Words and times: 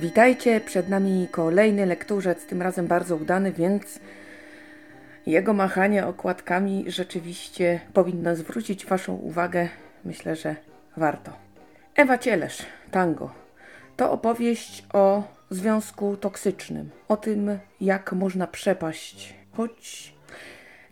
Witajcie, 0.00 0.60
przed 0.60 0.88
nami 0.88 1.28
kolejny 1.30 1.86
lekturzec, 1.86 2.46
tym 2.46 2.62
razem 2.62 2.86
bardzo 2.86 3.16
udany, 3.16 3.52
więc 3.52 4.00
jego 5.26 5.52
machanie 5.52 6.06
okładkami 6.06 6.84
rzeczywiście 6.86 7.80
powinno 7.92 8.36
zwrócić 8.36 8.86
Waszą 8.86 9.14
uwagę. 9.14 9.68
Myślę, 10.04 10.36
że 10.36 10.56
warto. 10.96 11.32
Ewa 11.94 12.18
Cielesz, 12.18 12.66
Tango. 12.90 13.34
To 13.96 14.12
opowieść 14.12 14.84
o 14.92 15.22
związku 15.50 16.16
toksycznym, 16.16 16.90
o 17.08 17.16
tym, 17.16 17.58
jak 17.80 18.12
można 18.12 18.46
przepaść. 18.46 19.34
Choć 19.52 20.12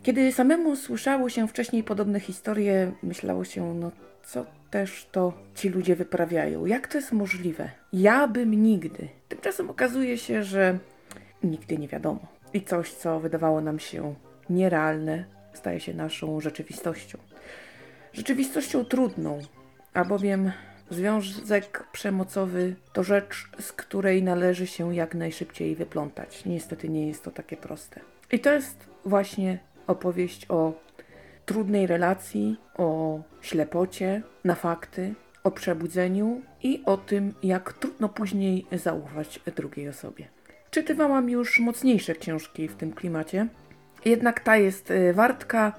kiedy 0.03 0.33
samemu 0.33 0.77
słyszało 0.77 1.29
się 1.29 1.49
wcześniej 1.49 1.85
podobne 1.85 2.21
historie, 2.21 2.93
myślało 3.03 3.45
się, 3.45 3.75
no 3.75 3.91
co 4.27 4.47
też 4.71 5.09
to 5.13 5.33
ci 5.55 5.69
ludzie 5.69 5.97
wyprawiają? 5.97 6.67
Jak 6.67 6.89
to 6.89 6.99
jest 6.99 7.13
możliwe? 7.13 7.71
Ja 7.93 8.29
bym 8.29 8.63
nigdy. 8.63 9.09
Tymczasem 9.29 9.71
okazuje 9.71 10.19
się, 10.19 10.43
że 10.45 10.79
nigdy 11.43 11.79
nie 11.79 11.89
wiadomo. 11.89 12.27
I 12.55 12.63
coś, 12.63 12.93
co 12.93 13.21
wydawało 13.21 13.61
nam 13.61 13.79
się 13.79 14.15
nierealne, 14.51 15.25
staje 15.53 15.81
się 15.81 15.95
naszą 15.95 16.41
rzeczywistością. 16.41 17.19
Rzeczywistością 18.13 18.85
trudną, 18.85 19.39
albowiem 19.95 20.53
związek 20.91 21.85
przemocowy 21.93 22.75
to 22.93 23.03
rzecz, 23.03 23.49
z 23.61 23.73
której 23.73 24.23
należy 24.23 24.67
się 24.67 24.95
jak 24.95 25.15
najszybciej 25.15 25.75
wyplątać. 25.75 26.45
Niestety 26.45 26.89
nie 26.89 27.07
jest 27.07 27.25
to 27.25 27.31
takie 27.31 27.57
proste. 27.57 28.01
I 28.33 28.41
to 28.41 28.53
jest 28.53 28.77
właśnie 29.05 29.59
opowieść 29.87 30.47
o 30.49 30.73
trudnej 31.47 31.87
relacji, 31.87 32.57
o 32.77 33.21
ślepocie 33.41 34.23
na 34.45 34.55
fakty, 34.55 35.15
o 35.45 35.51
przebudzeniu 35.51 36.43
i 36.63 36.83
o 36.87 36.97
tym, 36.97 37.35
jak 37.43 37.73
trudno 37.73 38.09
później 38.09 38.67
zaufać 38.73 39.41
drugiej 39.57 39.89
osobie. 39.89 40.29
Czytywałam 40.71 41.31
już 41.31 41.61
mocniejsze 41.61 42.15
książki 42.15 42.69
w 42.69 42.77
tym 42.77 42.93
klimacie, 42.93 43.49
jednak 44.05 44.41
ta 44.41 44.57
jest 44.57 44.91
e, 44.91 45.13
wartka, 45.13 45.73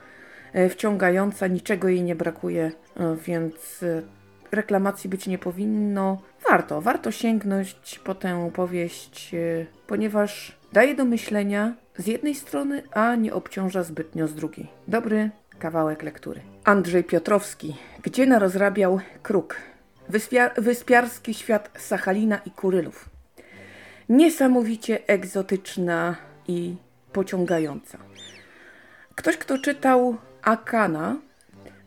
e, 0.53 0.69
wciągająca, 0.69 1.47
niczego 1.47 1.87
jej 1.87 2.03
nie 2.03 2.15
brakuje, 2.15 2.71
e, 2.97 3.15
więc 3.25 3.85
reklamacji 4.51 5.09
być 5.09 5.27
nie 5.27 5.37
powinno. 5.37 6.21
Warto, 6.49 6.81
warto 6.81 7.11
sięgnąć 7.11 7.99
po 8.03 8.15
tę 8.15 8.51
powieść, 8.53 9.35
ponieważ 9.87 10.57
daje 10.73 10.95
do 10.95 11.05
myślenia 11.05 11.73
z 11.97 12.07
jednej 12.07 12.35
strony, 12.35 12.83
a 12.91 13.15
nie 13.15 13.33
obciąża 13.33 13.83
zbytnio 13.83 14.27
z 14.27 14.35
drugiej. 14.35 14.67
Dobry 14.87 15.29
kawałek 15.57 16.03
lektury. 16.03 16.41
Andrzej 16.63 17.03
Piotrowski. 17.03 17.75
Gdzie 18.03 18.25
narozrabiał 18.25 18.99
kruk? 19.23 19.55
Wyspiar 20.09 20.61
wyspiarski 20.61 21.33
świat 21.33 21.69
Sachalina 21.77 22.37
i 22.45 22.51
Kurylów. 22.51 23.09
Niesamowicie 24.09 25.07
egzotyczna 25.07 26.15
i 26.47 26.75
pociągająca. 27.13 27.97
Ktoś, 29.15 29.37
kto 29.37 29.57
czytał 29.57 30.17
Akana, 30.41 31.15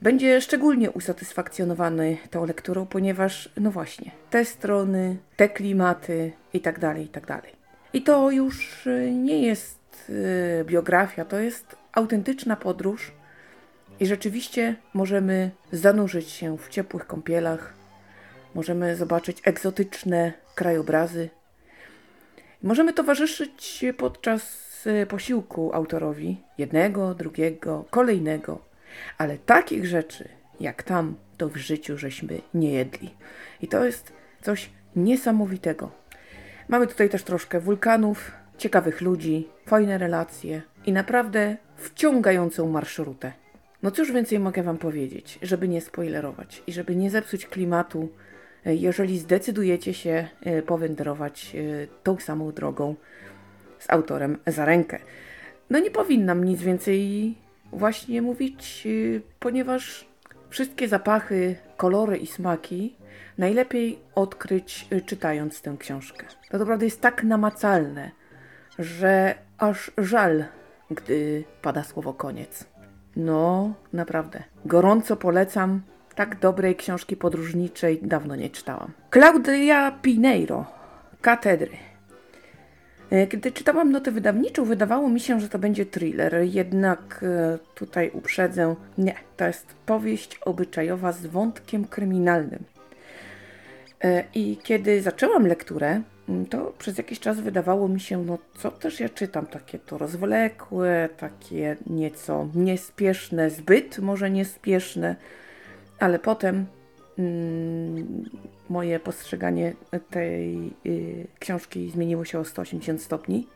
będzie 0.02 0.40
szczególnie 0.40 0.90
usatysfakcjonowany 0.90 2.16
tą 2.30 2.46
lekturą, 2.46 2.86
ponieważ, 2.86 3.52
no 3.56 3.70
właśnie, 3.70 4.10
te 4.30 4.44
strony, 4.44 5.16
te 5.36 5.48
klimaty 5.48 6.32
i 6.52 6.60
tak 6.60 6.78
dalej, 6.78 7.04
i 7.04 7.08
tak. 7.08 7.46
I 7.92 8.02
to 8.02 8.30
już 8.30 8.88
nie 9.12 9.42
jest 9.42 10.10
y, 10.10 10.64
biografia, 10.64 11.24
to 11.24 11.38
jest 11.38 11.76
autentyczna 11.92 12.56
podróż 12.56 13.12
i 14.00 14.06
rzeczywiście 14.06 14.76
możemy 14.94 15.50
zanurzyć 15.72 16.30
się 16.30 16.58
w 16.58 16.68
ciepłych 16.68 17.06
kąpielach, 17.06 17.74
możemy 18.54 18.96
zobaczyć 18.96 19.38
egzotyczne 19.44 20.32
krajobrazy, 20.54 21.28
możemy 22.62 22.92
towarzyszyć 22.92 23.84
podczas 23.98 24.60
e, 24.86 25.06
posiłku 25.06 25.74
autorowi 25.74 26.40
jednego, 26.58 27.14
drugiego, 27.14 27.84
kolejnego, 27.90 28.64
ale 29.18 29.38
takich 29.38 29.86
rzeczy 29.86 30.28
jak 30.60 30.82
tam 30.82 31.14
to 31.36 31.48
w 31.48 31.56
życiu 31.56 31.98
żeśmy 31.98 32.40
nie 32.54 32.72
jedli. 32.72 33.14
I 33.60 33.68
to 33.68 33.84
jest 33.84 34.12
coś 34.42 34.70
niesamowitego. 34.96 35.90
Mamy 36.68 36.86
tutaj 36.86 37.08
też 37.08 37.22
troszkę 37.22 37.60
wulkanów, 37.60 38.32
ciekawych 38.58 39.00
ludzi, 39.00 39.48
fajne 39.66 39.98
relacje 39.98 40.62
i 40.86 40.92
naprawdę 40.92 41.56
wciągającą 41.76 42.68
marszrutę. 42.68 43.32
No 43.82 43.90
cóż 43.90 44.12
więcej 44.12 44.38
mogę 44.38 44.62
Wam 44.62 44.78
powiedzieć, 44.78 45.38
żeby 45.42 45.68
nie 45.68 45.80
spoilerować 45.80 46.62
i 46.66 46.72
żeby 46.72 46.96
nie 46.96 47.10
zepsuć 47.10 47.46
klimatu, 47.46 48.08
e, 48.66 48.74
jeżeli 48.74 49.18
zdecydujecie 49.18 49.94
się 49.94 50.28
e, 50.42 50.62
powędrować 50.62 51.56
e, 51.56 51.86
tą 52.02 52.18
samą 52.18 52.52
drogą 52.52 52.94
z 53.78 53.90
autorem 53.90 54.38
za 54.46 54.64
rękę. 54.64 54.98
No 55.70 55.78
nie 55.78 55.90
powinnam 55.90 56.44
nic 56.44 56.62
więcej 56.62 57.34
właśnie 57.72 58.22
mówić, 58.22 58.88
ponieważ 59.40 60.08
wszystkie 60.48 60.88
zapachy, 60.88 61.56
kolory 61.76 62.16
i 62.16 62.26
smaki 62.26 62.96
najlepiej 63.38 63.98
odkryć 64.14 64.88
czytając 65.06 65.62
tę 65.62 65.76
książkę. 65.78 66.26
To 66.50 66.58
naprawdę 66.58 66.84
jest 66.84 67.00
tak 67.00 67.24
namacalne, 67.24 68.10
że 68.78 69.34
aż 69.58 69.90
żal, 69.98 70.44
gdy 70.90 71.44
pada 71.62 71.84
słowo 71.84 72.14
koniec. 72.14 72.64
No, 73.16 73.74
naprawdę. 73.92 74.42
Gorąco 74.64 75.16
polecam. 75.16 75.82
Tak 76.14 76.38
dobrej 76.38 76.76
książki 76.76 77.16
podróżniczej 77.16 78.00
dawno 78.02 78.36
nie 78.36 78.50
czytałam. 78.50 78.92
Claudia 79.10 79.98
Pineiro, 80.02 80.66
Katedry. 81.20 81.76
E, 83.10 83.26
kiedy 83.26 83.52
czytałam 83.52 83.92
notę 83.92 84.10
wydawniczą, 84.10 84.64
wydawało 84.64 85.08
mi 85.08 85.20
się, 85.20 85.40
że 85.40 85.48
to 85.48 85.58
będzie 85.58 85.86
thriller, 85.86 86.36
jednak 86.42 87.20
e, 87.22 87.58
tutaj 87.74 88.10
uprzedzę, 88.14 88.74
nie, 88.98 89.14
to 89.36 89.46
jest 89.46 89.66
powieść 89.86 90.38
obyczajowa 90.44 91.12
z 91.12 91.26
wątkiem 91.26 91.84
kryminalnym. 91.84 92.64
E, 94.04 94.24
I 94.34 94.56
kiedy 94.62 95.02
zaczęłam 95.02 95.46
lekturę, 95.46 96.00
to 96.50 96.72
przez 96.78 96.98
jakiś 96.98 97.20
czas 97.20 97.40
wydawało 97.40 97.88
mi 97.88 98.00
się, 98.00 98.24
no 98.24 98.38
co 98.58 98.70
też 98.70 99.00
ja 99.00 99.08
czytam, 99.08 99.46
takie 99.46 99.78
to 99.78 99.98
rozwlekłe, 99.98 101.08
takie 101.16 101.76
nieco 101.86 102.48
niespieszne, 102.54 103.50
zbyt 103.50 103.98
może 103.98 104.30
niespieszne, 104.30 105.16
ale 105.98 106.18
potem 106.18 106.66
mm, 107.18 108.24
moje 108.68 109.00
postrzeganie 109.00 109.72
tej 110.10 110.72
y, 110.86 111.26
książki 111.38 111.90
zmieniło 111.90 112.24
się 112.24 112.38
o 112.38 112.44
180 112.44 113.02
stopni. 113.02 113.46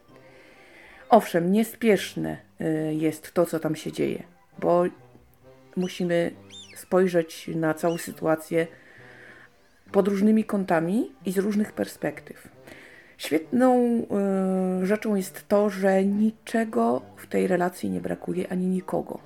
Owszem, 1.08 1.52
niespieszne 1.52 2.36
y, 2.60 2.94
jest 2.94 3.32
to, 3.32 3.46
co 3.46 3.60
tam 3.60 3.76
się 3.76 3.92
dzieje, 3.92 4.22
bo 4.58 4.84
musimy 5.76 6.30
spojrzeć 6.76 7.50
na 7.54 7.74
całą 7.74 7.98
sytuację 7.98 8.66
pod 9.94 10.08
różnymi 10.08 10.44
kątami 10.44 11.12
i 11.26 11.32
z 11.32 11.38
różnych 11.38 11.72
perspektyw. 11.72 12.48
Świetną 13.18 14.02
y, 14.82 14.86
rzeczą 14.86 15.14
jest 15.14 15.48
to, 15.48 15.70
że 15.70 16.04
niczego 16.04 17.02
w 17.16 17.26
tej 17.26 17.46
relacji 17.46 17.90
nie 17.90 18.00
brakuje 18.00 18.52
ani 18.52 18.66
nikogo. 18.66 19.18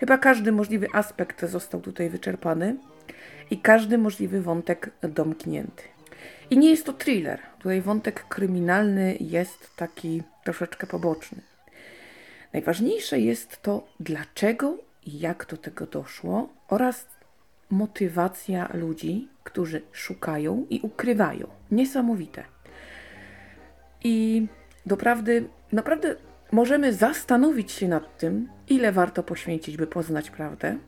Chyba 0.00 0.18
każdy 0.18 0.52
możliwy 0.52 0.86
aspekt 0.92 1.44
został 1.44 1.80
tutaj 1.80 2.10
wyczerpany 2.10 2.76
i 3.50 3.58
każdy 3.58 3.98
możliwy 3.98 4.42
wątek 4.42 4.90
domknięty. 5.02 5.82
I 6.50 6.58
nie 6.58 6.70
jest 6.70 6.86
to 6.86 6.92
thriller. 6.92 7.38
Tutaj 7.58 7.80
wątek 7.80 8.28
kryminalny 8.28 9.16
jest 9.20 9.76
taki 9.76 10.22
troszeczkę 10.44 10.86
poboczny. 10.86 11.38
Najważniejsze 12.52 13.20
jest 13.20 13.62
to, 13.62 13.86
dlaczego 14.00 14.78
i 15.06 15.18
jak 15.18 15.46
do 15.50 15.56
tego 15.56 15.86
doszło, 15.86 16.48
oraz 16.68 17.06
motywacja 17.70 18.68
ludzi, 18.74 19.33
którzy 19.44 19.82
szukają 19.92 20.66
i 20.70 20.80
ukrywają. 20.80 21.46
Niesamowite. 21.70 22.44
I 24.04 24.46
doprawdy, 24.86 25.48
naprawdę 25.72 26.16
możemy 26.52 26.92
zastanowić 26.92 27.72
się 27.72 27.88
nad 27.88 28.18
tym, 28.18 28.48
ile 28.68 28.92
warto 28.92 29.22
poświęcić, 29.22 29.76
by 29.76 29.86
poznać 29.86 30.30
prawdę, 30.30 30.78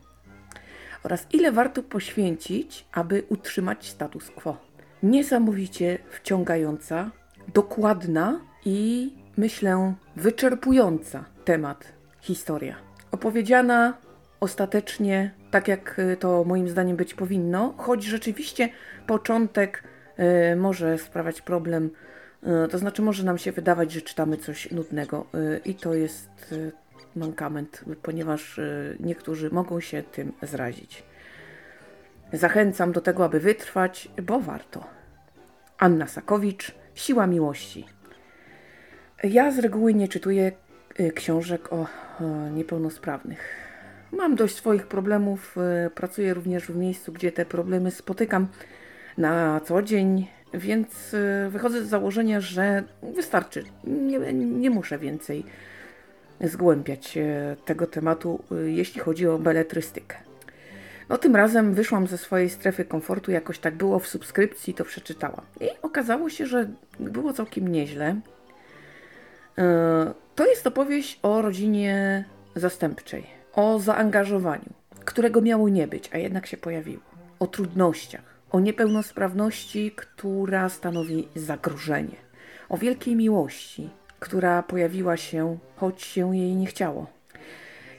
oraz 1.03 1.27
ile 1.33 1.51
warto 1.51 1.83
poświęcić, 1.83 2.85
aby 2.91 3.23
utrzymać 3.29 3.89
status 3.89 4.31
quo. 4.31 4.57
Niesamowicie 5.03 5.97
wciągająca, 6.09 7.11
dokładna 7.53 8.39
i 8.65 9.11
myślę 9.37 9.93
wyczerpująca 10.15 11.25
temat 11.45 11.93
historia. 12.21 12.75
Opowiedziana 13.11 13.93
ostatecznie 14.39 15.31
tak, 15.51 15.67
jak 15.67 16.01
to 16.19 16.43
moim 16.43 16.69
zdaniem 16.69 16.97
być 16.97 17.13
powinno, 17.13 17.73
choć 17.77 18.03
rzeczywiście 18.03 18.69
początek 19.07 19.83
y, 20.51 20.55
może 20.55 20.97
sprawiać 20.97 21.41
problem 21.41 21.89
E, 22.43 22.67
to 22.67 22.77
znaczy, 22.77 23.01
może 23.01 23.23
nam 23.23 23.37
się 23.37 23.51
wydawać, 23.51 23.91
że 23.91 24.01
czytamy 24.01 24.37
coś 24.37 24.71
nudnego, 24.71 25.25
i 25.65 25.75
to 25.75 25.93
jest 25.93 26.55
mankament, 27.15 27.85
ponieważ 28.01 28.59
niektórzy 28.99 29.49
mogą 29.49 29.79
się 29.79 30.03
tym 30.03 30.33
zrazić. 30.41 31.03
Zachęcam 32.33 32.91
do 32.91 33.01
tego, 33.01 33.25
aby 33.25 33.39
wytrwać, 33.39 34.09
bo 34.23 34.39
warto. 34.39 34.83
Anna 35.77 36.07
Sakowicz, 36.07 36.75
Siła 36.95 37.27
miłości. 37.27 37.85
Ja 39.23 39.51
z 39.51 39.59
reguły 39.59 39.93
nie 39.93 40.07
czytuję 40.07 40.51
y, 40.99 41.11
książek 41.11 41.73
o 41.73 41.87
niepełnosprawnych. 42.51 43.66
Mam 44.11 44.35
dość 44.35 44.55
swoich 44.55 44.87
problemów. 44.87 45.57
y, 45.87 45.89
Pracuję 45.89 46.33
również 46.33 46.65
w 46.65 46.75
miejscu, 46.75 47.13
gdzie 47.13 47.31
te 47.31 47.45
problemy 47.45 47.91
spotykam 47.91 48.47
na 49.17 49.59
co 49.59 49.81
dzień, 49.81 50.27
więc 50.53 51.13
y, 51.13 51.49
wychodzę 51.49 51.85
z 51.85 51.89
założenia, 51.89 52.41
że 52.41 52.83
wystarczy. 53.15 53.63
Nie, 53.83 54.33
nie 54.33 54.69
muszę 54.69 54.97
więcej 54.99 55.43
zgłębiać 56.41 57.17
e, 57.17 57.55
tego 57.65 57.87
tematu, 57.87 58.43
y, 58.51 58.71
jeśli 58.71 59.01
chodzi 59.01 59.27
o 59.27 59.39
beletrystykę. 59.39 60.17
No 61.09 61.17
tym 61.17 61.35
razem 61.35 61.73
wyszłam 61.73 62.07
ze 62.07 62.17
swojej 62.17 62.49
strefy 62.49 62.85
komfortu, 62.85 63.31
jakoś 63.31 63.59
tak 63.59 63.75
było 63.75 63.99
w 63.99 64.07
subskrypcji, 64.07 64.73
to 64.73 64.85
przeczytałam. 64.85 65.41
I 65.61 65.69
okazało 65.81 66.29
się, 66.29 66.45
że 66.45 66.69
było 66.99 67.33
całkiem 67.33 67.67
nieźle. 67.67 68.15
To 70.35 70.47
jest 70.47 70.67
opowieść 70.67 71.19
o 71.23 71.41
rodzinie 71.41 72.25
zastępczej, 72.55 73.36
o 73.57 73.79
zaangażowaniu, 73.79 74.73
którego 75.05 75.41
miało 75.41 75.69
nie 75.69 75.87
być, 75.87 76.09
a 76.13 76.17
jednak 76.17 76.45
się 76.47 76.57
pojawiło, 76.57 77.03
o 77.39 77.47
trudnościach, 77.47 78.21
o 78.51 78.59
niepełnosprawności, 78.59 79.91
która 79.95 80.69
stanowi 80.69 81.27
zagrożenie, 81.35 82.15
o 82.69 82.77
wielkiej 82.77 83.15
miłości, 83.15 83.89
która 84.19 84.63
pojawiła 84.63 85.17
się, 85.17 85.57
choć 85.75 86.01
się 86.01 86.37
jej 86.37 86.55
nie 86.55 86.65
chciało. 86.65 87.07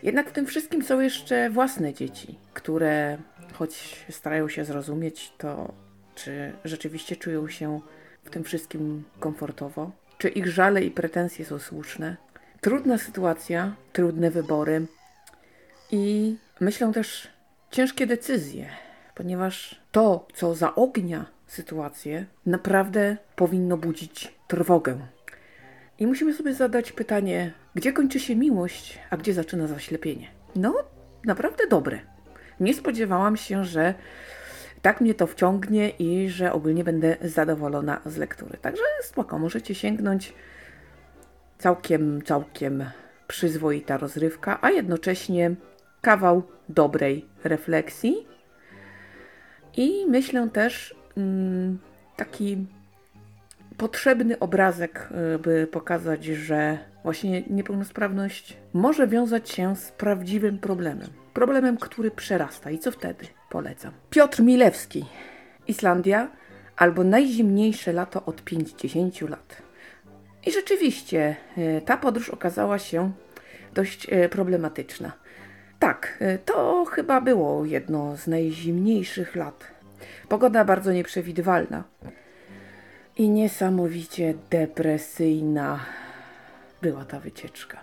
Jednak 0.02 0.30
w 0.30 0.32
tym 0.32 0.46
wszystkim 0.46 0.82
są 0.82 1.00
jeszcze 1.00 1.50
własne 1.50 1.94
dzieci, 1.94 2.38
które, 2.54 3.18
choć 3.52 4.04
starają 4.10 4.48
się 4.48 4.64
zrozumieć 4.64 5.32
to, 5.38 5.74
czy 6.14 6.52
rzeczywiście 6.64 7.16
czują 7.16 7.48
się 7.48 7.80
w 8.24 8.30
tym 8.30 8.44
wszystkim 8.44 9.04
komfortowo, 9.20 9.90
czy 10.18 10.28
ich 10.28 10.46
żale 10.46 10.82
i 10.82 10.90
pretensje 10.90 11.44
są 11.44 11.58
słuszne. 11.58 12.16
Trudna 12.60 12.98
sytuacja, 12.98 13.74
trudne 13.92 14.30
wybory 14.30 14.86
i 15.90 16.36
myślę 16.60 16.92
też 16.92 17.28
ciężkie 17.70 18.06
decyzje, 18.06 18.68
ponieważ 19.14 19.80
to, 19.92 20.26
co 20.34 20.54
zaognia 20.54 21.26
sytuację, 21.46 22.26
naprawdę 22.46 23.16
powinno 23.36 23.76
budzić 23.76 24.34
trwogę. 24.48 24.98
I 25.98 26.06
musimy 26.06 26.34
sobie 26.34 26.54
zadać 26.54 26.92
pytanie, 26.92 27.52
gdzie 27.74 27.92
kończy 27.92 28.20
się 28.20 28.36
miłość, 28.36 28.98
a 29.10 29.16
gdzie 29.16 29.34
zaczyna 29.34 29.66
zaślepienie? 29.66 30.28
No, 30.56 30.74
naprawdę 31.24 31.66
dobre. 31.66 31.98
Nie 32.60 32.74
spodziewałam 32.74 33.36
się, 33.36 33.64
że 33.64 33.94
tak 34.82 35.00
mnie 35.00 35.14
to 35.14 35.26
wciągnie 35.26 35.90
i 35.90 36.28
że 36.28 36.52
ogólnie 36.52 36.84
będę 36.84 37.16
zadowolona 37.22 38.00
z 38.06 38.16
lektury. 38.16 38.58
Także 38.58 38.82
spoko, 39.02 39.38
możecie 39.38 39.74
sięgnąć. 39.74 40.34
Całkiem, 41.58 42.22
całkiem 42.22 42.84
przyzwoita 43.28 43.96
rozrywka, 43.96 44.58
a 44.62 44.70
jednocześnie 44.70 45.54
kawał 46.00 46.42
dobrej 46.68 47.26
refleksji. 47.44 48.26
I 49.76 50.06
myślę 50.08 50.48
też 50.50 50.94
mm, 51.16 51.78
taki 52.16 52.66
potrzebny 53.76 54.38
obrazek, 54.38 55.08
y, 55.34 55.38
by 55.38 55.66
pokazać, 55.66 56.24
że 56.24 56.78
właśnie 57.02 57.42
niepełnosprawność 57.42 58.56
może 58.72 59.06
wiązać 59.06 59.50
się 59.50 59.76
z 59.76 59.90
prawdziwym 59.92 60.58
problemem. 60.58 61.08
Problemem, 61.34 61.76
który 61.76 62.10
przerasta. 62.10 62.70
I 62.70 62.78
co 62.78 62.90
wtedy? 62.90 63.26
Polecam. 63.50 63.92
Piotr 64.10 64.42
Milewski. 64.42 65.04
Islandia 65.66 66.28
albo 66.76 67.04
najzimniejsze 67.04 67.92
lato 67.92 68.24
od 68.24 68.44
50 68.44 69.20
lat. 69.20 69.62
I 70.46 70.52
rzeczywiście 70.52 71.36
y, 71.58 71.82
ta 71.84 71.96
podróż 71.96 72.30
okazała 72.30 72.78
się 72.78 73.12
dość 73.74 74.12
y, 74.12 74.28
problematyczna. 74.28 75.12
Tak, 75.78 76.18
y, 76.22 76.38
to 76.44 76.84
chyba 76.84 77.20
było 77.20 77.64
jedno 77.64 78.16
z 78.16 78.26
najzimniejszych 78.26 79.36
lat. 79.36 79.64
Pogoda 80.28 80.64
bardzo 80.64 80.92
nieprzewidywalna 80.92 81.84
i 83.16 83.28
niesamowicie 83.28 84.34
depresyjna 84.50 85.80
była 86.82 87.04
ta 87.04 87.20
wycieczka. 87.20 87.78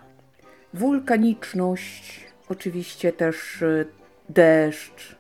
Wulkaniczność, 0.74 2.26
oczywiście 2.50 3.14
też 3.14 3.62
y, 3.62 3.86
deszcz, 4.30 5.16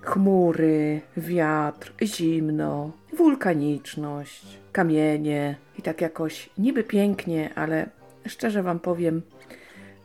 chmury, 0.00 1.00
wiatr, 1.16 1.92
zimno, 2.02 2.90
wulkaniczność, 3.12 4.44
kamienie 4.72 5.56
i 5.78 5.82
tak 5.82 6.00
jakoś 6.00 6.50
niby 6.58 6.84
pięknie, 6.84 7.50
ale 7.54 7.86
szczerze 8.26 8.62
Wam 8.62 8.80
powiem, 8.80 9.22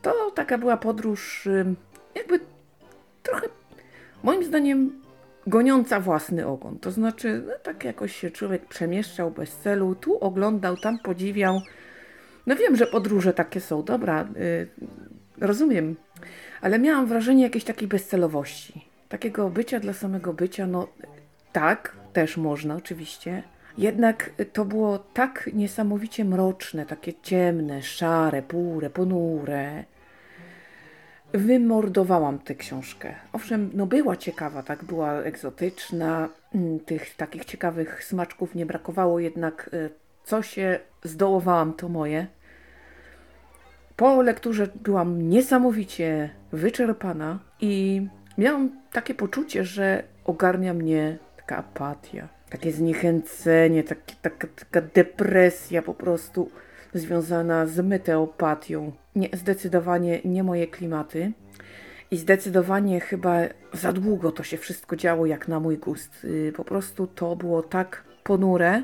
to 0.01 0.31
taka 0.35 0.57
była 0.57 0.77
podróż 0.77 1.47
jakby 2.15 2.39
trochę 3.23 3.47
moim 4.23 4.43
zdaniem 4.43 5.01
goniąca 5.47 5.99
własny 5.99 6.47
ogon. 6.47 6.79
To 6.79 6.91
znaczy, 6.91 7.43
no, 7.47 7.53
tak 7.63 7.83
jakoś 7.83 8.15
się 8.15 8.31
człowiek 8.31 8.65
przemieszczał 8.65 9.31
bez 9.31 9.55
celu, 9.55 9.95
tu 9.95 10.17
oglądał, 10.19 10.77
tam 10.77 10.99
podziwiał. 10.99 11.61
No 12.47 12.55
wiem, 12.55 12.75
że 12.75 12.87
podróże 12.87 13.33
takie 13.33 13.61
są, 13.61 13.83
dobra, 13.83 14.27
y, 14.37 14.67
rozumiem, 15.37 15.95
ale 16.61 16.79
miałam 16.79 17.05
wrażenie 17.05 17.43
jakiejś 17.43 17.63
takiej 17.63 17.87
bezcelowości. 17.87 18.85
Takiego 19.09 19.49
bycia 19.49 19.79
dla 19.79 19.93
samego 19.93 20.33
bycia, 20.33 20.67
no 20.67 20.87
tak, 21.51 21.95
też 22.13 22.37
można 22.37 22.75
oczywiście. 22.75 23.43
Jednak 23.77 24.29
to 24.53 24.65
było 24.65 24.99
tak 24.99 25.49
niesamowicie 25.53 26.25
mroczne, 26.25 26.85
takie 26.85 27.13
ciemne, 27.13 27.81
szare, 27.81 28.41
pure, 28.41 28.89
ponure. 28.89 29.83
Wymordowałam 31.33 32.39
tę 32.39 32.55
książkę. 32.55 33.15
Owszem, 33.33 33.69
no 33.73 33.85
była 33.85 34.15
ciekawa, 34.15 34.63
tak, 34.63 34.83
była 34.83 35.13
egzotyczna, 35.13 36.29
mm, 36.55 36.79
tych 36.79 37.15
takich 37.15 37.45
ciekawych 37.45 38.03
smaczków 38.03 38.55
nie 38.55 38.65
brakowało, 38.65 39.19
jednak 39.19 39.69
y, 39.73 39.89
co 40.23 40.41
się 40.41 40.79
zdołowałam, 41.03 41.73
to 41.73 41.89
moje. 41.89 42.27
Po 43.95 44.21
lekturze 44.21 44.67
byłam 44.83 45.29
niesamowicie 45.29 46.29
wyczerpana 46.51 47.39
i 47.61 48.07
miałam 48.37 48.69
takie 48.91 49.13
poczucie, 49.13 49.63
że 49.63 50.03
ogarnia 50.25 50.73
mnie 50.73 51.17
taka 51.37 51.57
apatia, 51.57 52.36
takie 52.49 52.71
zniechęcenie, 52.71 53.83
takie, 53.83 54.15
taka, 54.21 54.47
taka 54.59 54.81
depresja 54.81 55.81
po 55.81 55.93
prostu 55.93 56.49
związana 56.93 57.65
z 57.65 57.79
meteopatią. 57.79 58.91
Nie, 59.15 59.29
zdecydowanie 59.33 60.21
nie 60.25 60.43
moje 60.43 60.67
klimaty. 60.67 61.31
I 62.11 62.17
zdecydowanie 62.17 62.99
chyba 62.99 63.39
za 63.73 63.93
długo 63.93 64.31
to 64.31 64.43
się 64.43 64.57
wszystko 64.57 64.95
działo 64.95 65.25
jak 65.25 65.47
na 65.47 65.59
mój 65.59 65.77
gust. 65.77 66.23
Y, 66.23 66.53
Po 66.55 66.63
prostu 66.63 67.07
to 67.07 67.35
było 67.35 67.63
tak 67.63 68.03
ponure, 68.23 68.83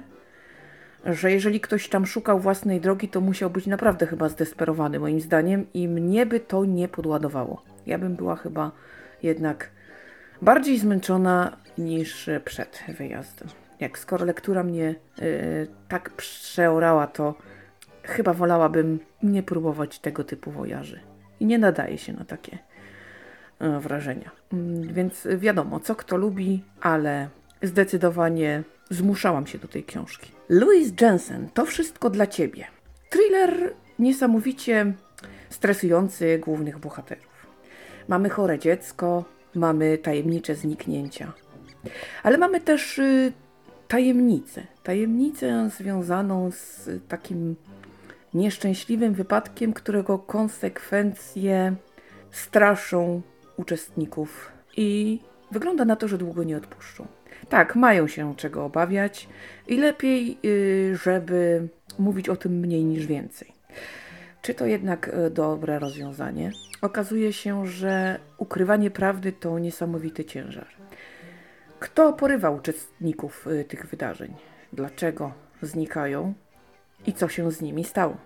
że 1.05 1.31
jeżeli 1.31 1.59
ktoś 1.59 1.89
tam 1.89 2.05
szukał 2.05 2.39
własnej 2.39 2.81
drogi, 2.81 3.09
to 3.09 3.21
musiał 3.21 3.49
być 3.49 3.67
naprawdę 3.67 4.07
chyba 4.07 4.29
zdesperowany 4.29 4.99
moim 4.99 5.21
zdaniem 5.21 5.65
i 5.73 5.87
mnie 5.87 6.25
by 6.25 6.39
to 6.39 6.65
nie 6.65 6.87
podładowało. 6.87 7.61
Ja 7.85 7.97
bym 7.97 8.15
była 8.15 8.35
chyba 8.35 8.71
jednak 9.23 9.69
bardziej 10.43 10.79
zmęczona 10.79 11.57
niż 11.77 12.29
przed 12.45 12.83
wyjazdem. 12.97 13.47
Jak 13.79 13.99
skoro 13.99 14.25
lektura 14.25 14.63
mnie 14.63 14.95
y, 15.21 15.67
tak 15.87 16.09
przeorała, 16.09 17.07
to 17.07 17.35
chyba 18.03 18.33
wolałabym 18.33 18.99
nie 19.23 19.43
próbować 19.43 19.99
tego 19.99 20.23
typu 20.23 20.51
wojaży. 20.51 20.99
I 21.39 21.45
nie 21.45 21.57
nadaje 21.59 21.97
się 21.97 22.13
na 22.13 22.25
takie 22.25 22.57
e, 23.59 23.79
wrażenia. 23.79 24.31
Mm, 24.53 24.93
Więc 24.93 25.27
wiadomo, 25.37 25.79
co 25.79 25.95
kto 25.95 26.17
lubi, 26.17 26.63
ale 26.81 27.29
zdecydowanie 27.61 28.63
zmuszałam 28.89 29.47
się 29.47 29.57
do 29.57 29.67
tej 29.67 29.83
książki. 29.83 30.31
Louis 30.49 30.93
Jensen, 31.01 31.49
to 31.53 31.65
wszystko 31.65 32.09
dla 32.09 32.27
ciebie. 32.27 32.67
Thriller 33.09 33.73
niesamowicie 33.99 34.93
stresujący 35.49 36.39
głównych 36.39 36.79
bohaterów. 36.79 37.47
Mamy 38.07 38.29
chore 38.29 38.59
dziecko, 38.59 39.23
mamy 39.55 39.97
tajemnicze 39.97 40.55
zniknięcia, 40.55 41.33
ale 42.23 42.37
mamy 42.37 42.61
też 42.61 42.99
y, 42.99 43.33
tajemnicę. 43.87 44.63
Tajemnicę 44.83 45.69
związaną 45.77 46.51
z 46.51 46.89
takim 47.07 47.55
nieszczęśliwym 48.33 49.13
wypadkiem, 49.13 49.73
którego 49.73 50.19
konsekwencje 50.19 51.75
straszą 52.31 53.21
uczestników 53.57 54.51
i 54.77 55.19
wygląda 55.51 55.85
na 55.85 55.95
to, 55.95 56.07
że 56.07 56.17
długo 56.17 56.43
nie 56.43 56.57
odpuszczą. 56.57 57.07
Tak, 57.49 57.75
mają 57.75 58.07
się 58.07 58.35
czego 58.35 58.65
obawiać 58.65 59.29
i 59.67 59.77
lepiej, 59.77 60.37
y, 60.45 60.97
żeby 61.03 61.67
mówić 61.99 62.29
o 62.29 62.35
tym 62.35 62.59
mniej 62.59 62.83
niż 62.83 63.05
więcej. 63.05 63.52
Czy 64.43 64.53
to 64.53 64.65
jednak 64.65 65.07
y, 65.07 65.29
dobre 65.29 65.79
rozwiązanie? 65.79 66.51
Okazuje 66.81 67.33
się, 67.33 67.67
że 67.67 68.19
ukrywanie 68.37 68.91
prawdy 68.91 69.31
to 69.31 69.59
niesamowity 69.59 70.25
ciężar. 70.25 70.67
Kto 71.79 72.13
porywa 72.13 72.49
uczestników 72.49 73.47
y, 73.47 73.65
tych 73.65 73.85
wydarzeń? 73.85 74.33
Dlaczego? 74.73 75.31
znikają 75.65 76.33
i 77.05 77.13
co 77.13 77.27
się 77.27 77.51
z 77.51 77.61
nimi 77.61 77.83
stało. 77.83 78.17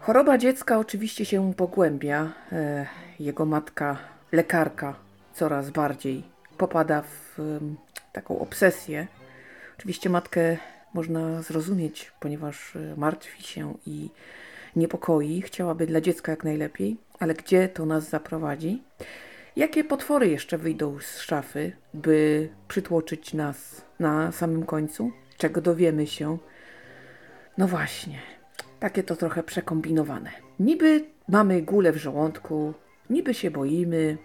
Choroba 0.00 0.38
dziecka 0.38 0.78
oczywiście 0.78 1.24
się 1.24 1.54
pogłębia. 1.54 2.32
E, 2.52 2.86
jego 3.20 3.46
matka, 3.46 3.98
lekarka, 4.32 4.94
coraz 5.34 5.70
bardziej 5.70 6.22
popada 6.58 7.02
w 7.02 7.38
taką 8.12 8.38
obsesję. 8.38 9.06
Oczywiście 9.78 10.10
matkę 10.10 10.56
można 10.94 11.42
zrozumieć, 11.42 12.12
ponieważ 12.20 12.76
e, 12.76 12.94
martwi 12.96 13.42
się 13.42 13.74
i 13.86 14.10
niepokoi, 14.76 15.42
chciałaby 15.42 15.86
dla 15.86 16.00
dziecka 16.00 16.32
jak 16.32 16.44
najlepiej, 16.44 16.96
ale 17.18 17.34
gdzie 17.34 17.68
to 17.68 17.86
nas 17.86 18.08
zaprowadzi? 18.08 18.82
Jakie 19.56 19.84
potwory 19.84 20.28
jeszcze 20.28 20.58
wyjdą 20.58 20.98
z 21.00 21.18
szafy, 21.18 21.72
by 21.94 22.48
przytłoczyć 22.68 23.34
nas 23.34 23.84
na 23.98 24.32
samym 24.32 24.66
końcu? 24.66 25.12
Czego 25.36 25.60
dowiemy 25.60 26.06
się? 26.06 26.38
No 27.58 27.68
właśnie, 27.68 28.18
takie 28.80 29.02
to 29.02 29.16
trochę 29.16 29.42
przekombinowane. 29.42 30.30
Niby 30.60 31.04
mamy 31.28 31.62
gulę 31.62 31.92
w 31.92 31.96
żołądku, 31.96 32.74
niby 33.10 33.34
się 33.34 33.50
boimy, 33.50 34.18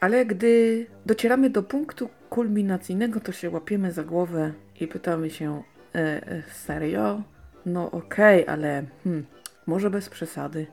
ale 0.00 0.26
gdy 0.26 0.86
docieramy 1.06 1.50
do 1.50 1.62
punktu 1.62 2.08
kulminacyjnego, 2.30 3.20
to 3.20 3.32
się 3.32 3.50
łapiemy 3.50 3.92
za 3.92 4.04
głowę 4.04 4.52
i 4.80 4.86
pytamy 4.86 5.30
się: 5.30 5.62
e, 5.94 5.98
e, 5.98 6.42
serio? 6.52 7.22
No 7.66 7.90
okej, 7.90 8.42
okay, 8.42 8.54
ale 8.54 8.84
hmm, 9.04 9.26
może 9.66 9.90
bez 9.90 10.08
przesady. 10.08 10.66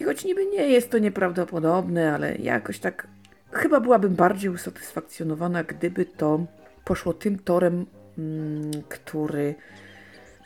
I 0.00 0.04
choć 0.04 0.24
niby 0.24 0.46
nie 0.46 0.68
jest 0.68 0.90
to 0.90 0.98
nieprawdopodobne, 0.98 2.14
ale 2.14 2.36
jakoś 2.36 2.78
tak 2.78 3.06
chyba 3.52 3.80
byłabym 3.80 4.14
bardziej 4.14 4.50
usatysfakcjonowana, 4.50 5.64
gdyby 5.64 6.04
to 6.04 6.46
poszło 6.84 7.12
tym 7.12 7.38
torem, 7.38 7.86
mm, 8.18 8.70
który 8.88 9.54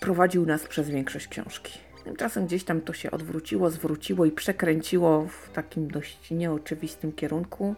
prowadził 0.01 0.47
nas 0.47 0.67
przez 0.67 0.91
większość 0.91 1.29
książki. 1.29 1.79
Tymczasem 2.05 2.47
gdzieś 2.47 2.65
tam 2.65 2.81
to 2.81 2.93
się 2.93 3.11
odwróciło, 3.11 3.71
zwróciło 3.71 4.25
i 4.25 4.33
przekręciło 4.33 5.27
w 5.27 5.51
takim 5.53 5.91
dość 5.91 6.31
nieoczywistym 6.31 7.13
kierunku, 7.13 7.75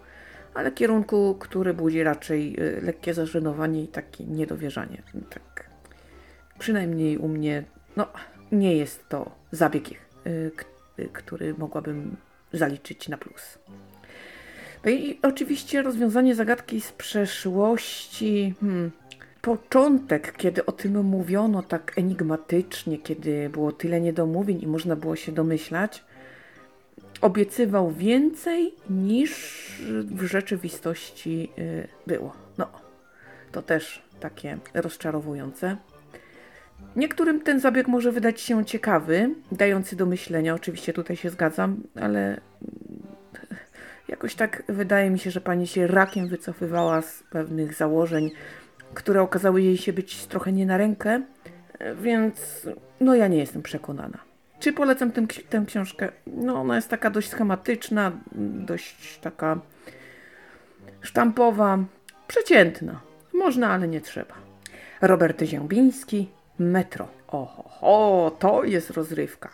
ale 0.54 0.72
kierunku, 0.72 1.36
który 1.40 1.74
budzi 1.74 2.02
raczej 2.02 2.60
y, 2.60 2.80
lekkie 2.80 3.14
zażenowanie 3.14 3.82
i 3.82 3.88
takie 3.88 4.24
niedowierzanie. 4.24 5.02
Tak. 5.30 5.70
Przynajmniej 6.58 7.18
u 7.18 7.28
mnie, 7.28 7.64
no, 7.96 8.06
nie 8.52 8.76
jest 8.76 9.08
to 9.08 9.30
zabieg, 9.54 9.90
y, 9.90 10.50
y, 10.98 11.08
który 11.12 11.54
mogłabym 11.58 12.16
zaliczyć 12.52 13.08
na 13.08 13.18
plus. 13.18 13.58
No 14.84 14.90
i 14.90 15.18
oczywiście 15.22 15.82
rozwiązanie 15.82 16.34
zagadki 16.34 16.80
z 16.80 16.92
przeszłości. 16.92 18.54
Hmm, 18.60 18.90
początek, 19.42 20.36
kiedy 20.36 20.66
o 20.66 20.72
tym 20.72 21.04
mówiono 21.04 21.62
tak 21.62 21.92
enigmatycznie, 21.98 22.98
kiedy 22.98 23.48
było 23.48 23.72
tyle 23.72 24.00
niedomówień 24.00 24.62
i 24.62 24.66
można 24.66 24.96
było 24.96 25.16
się 25.16 25.32
domyślać, 25.32 26.04
obiecywał 27.20 27.90
więcej 27.90 28.74
niż 28.90 29.32
w 30.04 30.24
rzeczywistości 30.24 31.52
y, 31.58 31.88
było. 32.06 32.32
No, 32.58 32.66
to 33.52 33.62
też 33.62 34.02
takie 34.20 34.58
rozczarowujące. 34.74 35.76
Niektórym 36.96 37.40
ten 37.40 37.60
zabieg 37.60 37.88
może 37.88 38.12
wydać 38.12 38.40
się 38.40 38.64
ciekawy, 38.64 39.30
dający 39.52 39.96
do 39.96 40.06
myślenia, 40.06 40.54
oczywiście 40.54 40.92
tutaj 40.92 41.16
się 41.16 41.30
zgadzam, 41.30 41.76
ale 42.00 42.40
jakoś 44.08 44.34
tak 44.34 44.62
wydaje 44.68 45.10
mi 45.10 45.18
się, 45.18 45.30
że 45.30 45.40
pani 45.40 45.66
się 45.66 45.86
rakiem 45.86 46.28
wycofywała 46.28 47.02
z 47.02 47.22
pewnych 47.30 47.74
założeń, 47.74 48.30
które 48.94 49.22
okazały 49.22 49.62
jej 49.62 49.76
się 49.76 49.92
być 49.92 50.26
trochę 50.26 50.52
nie 50.52 50.66
na 50.66 50.76
rękę, 50.76 51.22
więc 52.02 52.66
no 53.00 53.14
ja 53.14 53.28
nie 53.28 53.38
jestem 53.38 53.62
przekonana. 53.62 54.18
Czy 54.58 54.72
polecam 54.72 55.12
tę, 55.12 55.26
tę 55.50 55.64
książkę? 55.66 56.12
No 56.26 56.60
ona 56.60 56.76
jest 56.76 56.88
taka 56.88 57.10
dość 57.10 57.28
schematyczna, 57.28 58.12
dość 58.66 59.18
taka 59.18 59.58
sztampowa, 61.00 61.78
przeciętna. 62.28 63.00
Można, 63.34 63.68
ale 63.70 63.88
nie 63.88 64.00
trzeba. 64.00 64.34
Robert 65.00 65.42
Ziębiński, 65.42 66.28
Metro. 66.58 67.08
Oho, 67.28 68.30
to 68.38 68.64
jest 68.64 68.90
rozrywka. 68.90 69.50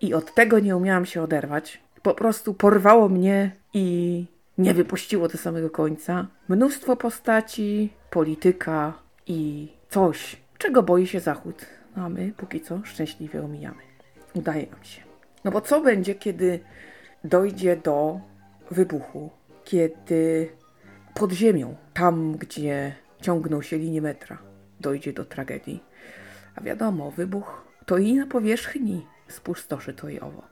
I 0.00 0.14
od 0.14 0.34
tego 0.34 0.58
nie 0.58 0.76
umiałam 0.76 1.06
się 1.06 1.22
oderwać. 1.22 1.80
Po 2.02 2.14
prostu 2.14 2.54
porwało 2.54 3.08
mnie 3.08 3.50
i 3.74 4.26
nie 4.58 4.74
wypuściło 4.74 5.28
do 5.28 5.38
samego 5.38 5.70
końca. 5.70 6.26
Mnóstwo 6.48 6.96
postaci, 6.96 7.92
polityka 8.10 8.92
i 9.26 9.68
coś, 9.88 10.36
czego 10.58 10.82
boi 10.82 11.06
się 11.06 11.20
Zachód. 11.20 11.66
A 11.96 12.08
my 12.08 12.32
póki 12.36 12.60
co 12.60 12.80
szczęśliwie 12.84 13.44
omijamy. 13.44 13.82
Udaje 14.34 14.66
nam 14.70 14.84
się. 14.84 15.02
No 15.44 15.50
bo 15.50 15.60
co 15.60 15.80
będzie, 15.80 16.14
kiedy 16.14 16.60
dojdzie 17.24 17.76
do 17.76 18.20
wybuchu? 18.70 19.30
Kiedy 19.64 20.48
pod 21.14 21.32
ziemią, 21.32 21.76
tam 21.94 22.36
gdzie 22.36 22.94
ciągną 23.20 23.62
się 23.62 23.78
linie 23.78 24.02
metra, 24.02 24.38
dojdzie 24.80 25.12
do 25.12 25.24
tragedii? 25.24 25.82
A 26.56 26.60
wiadomo, 26.60 27.10
wybuch 27.10 27.64
to 27.86 27.98
i 27.98 28.14
na 28.14 28.26
powierzchni 28.26 29.06
spustoszy 29.28 29.94
to 29.94 30.08
i 30.08 30.20
owo. 30.20 30.42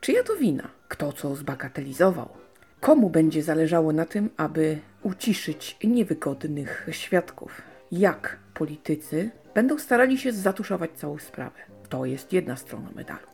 Czyja 0.00 0.22
to 0.22 0.36
wina? 0.36 0.68
Kto 0.88 1.12
co 1.12 1.36
zbagatelizował? 1.36 2.28
Komu 2.80 3.10
będzie 3.10 3.42
zależało 3.42 3.92
na 3.92 4.06
tym, 4.06 4.30
aby 4.36 4.78
uciszyć 5.02 5.76
niewygodnych 5.84 6.86
świadków? 6.90 7.62
Jak 7.92 8.38
politycy 8.54 9.30
będą 9.54 9.78
starali 9.78 10.18
się 10.18 10.32
zatuszować 10.32 10.90
całą 10.94 11.18
sprawę? 11.18 11.60
To 11.88 12.04
jest 12.04 12.32
jedna 12.32 12.56
strona 12.56 12.90
medalu. 12.94 13.26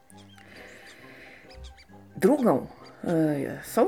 Drugą 2.17 2.67
e, 3.05 3.59
są 3.63 3.87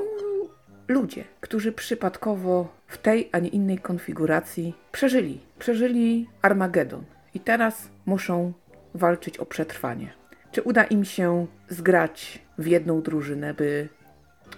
ludzie, 0.89 1.25
którzy 1.41 1.73
przypadkowo 1.73 2.69
w 2.87 2.99
tej, 2.99 3.29
a 3.33 3.39
nie 3.39 3.49
innej 3.49 3.79
konfiguracji 3.79 4.75
przeżyli. 4.93 5.41
Przeżyli 5.59 6.29
Armagedon 6.43 7.05
i 7.35 7.41
teraz 7.41 7.89
muszą 8.07 8.53
walczyć 8.95 9.39
o 9.39 9.47
przetrwanie. 9.47 10.13
Czy 10.53 10.63
uda 10.63 10.85
im 10.85 11.05
się 11.05 11.47
zgrać 11.69 12.43
w 12.59 12.67
jedną 12.67 13.03
drużynę, 13.03 13.55
by 13.55 13.89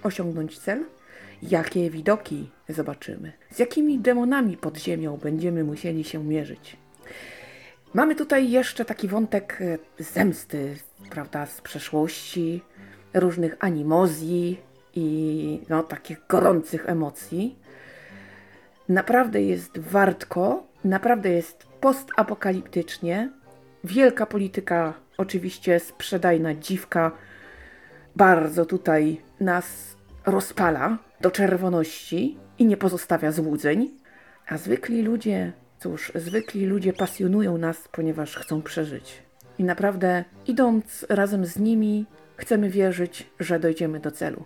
osiągnąć 0.03 0.59
cel? 0.59 0.85
Jakie 1.43 1.91
widoki 1.91 2.51
zobaczymy? 2.69 3.33
Z 3.51 3.59
jakimi 3.59 3.99
demonami 3.99 4.57
pod 4.57 4.79
ziemią 4.79 5.17
będziemy 5.17 5.65
musieli 5.65 6.05
się 6.05 6.25
mierzyć? 6.25 6.77
Mamy 7.95 8.15
tutaj 8.15 8.51
jeszcze 8.51 8.85
taki 8.85 9.09
wątek 9.09 9.59
e, 9.61 10.03
zemsty, 10.03 10.77
prawda, 11.11 11.47
z 11.47 11.61
przeszłości, 11.61 12.63
różnych 13.15 13.57
animozji 13.61 14.61
i 14.95 15.61
no, 15.69 15.83
takich 15.83 16.27
gorących 16.29 16.89
emocji. 16.89 17.59
Naprawdę 18.89 19.43
jest 19.43 19.79
wartko, 19.79 20.67
naprawdę 20.85 21.31
jest 21.31 21.67
postapokaliptycznie. 21.81 23.31
Wielka 23.85 24.27
polityka, 24.27 24.95
oczywiście 25.19 25.81
sprzedajna 25.81 26.55
dziwka, 26.55 27.13
bardzo 28.17 28.67
tutaj 28.67 29.21
nas 29.41 29.97
rozpala 30.27 30.99
do 31.21 31.31
czerwoności 31.31 32.39
i 32.59 32.67
nie 32.67 32.77
pozostawia 32.77 33.33
złudzeń. 33.33 33.91
A 34.49 34.59
zwykli 34.59 35.03
ludzie, 35.03 35.53
cóż, 35.79 36.13
zwykli 36.15 36.67
ludzie 36.67 36.93
pasjonują 36.93 37.59
nas, 37.59 37.89
ponieważ 37.93 38.37
chcą 38.37 38.63
przeżyć. 38.63 39.23
I 39.59 39.65
naprawdę, 39.65 40.25
idąc 40.47 41.07
razem 41.09 41.47
z 41.47 41.59
nimi, 41.59 42.07
chcemy 42.41 42.71
wierzyć, 42.71 43.27
że 43.41 43.61
dojdziemy 43.61 44.01
do 44.01 44.11
celu. 44.11 44.45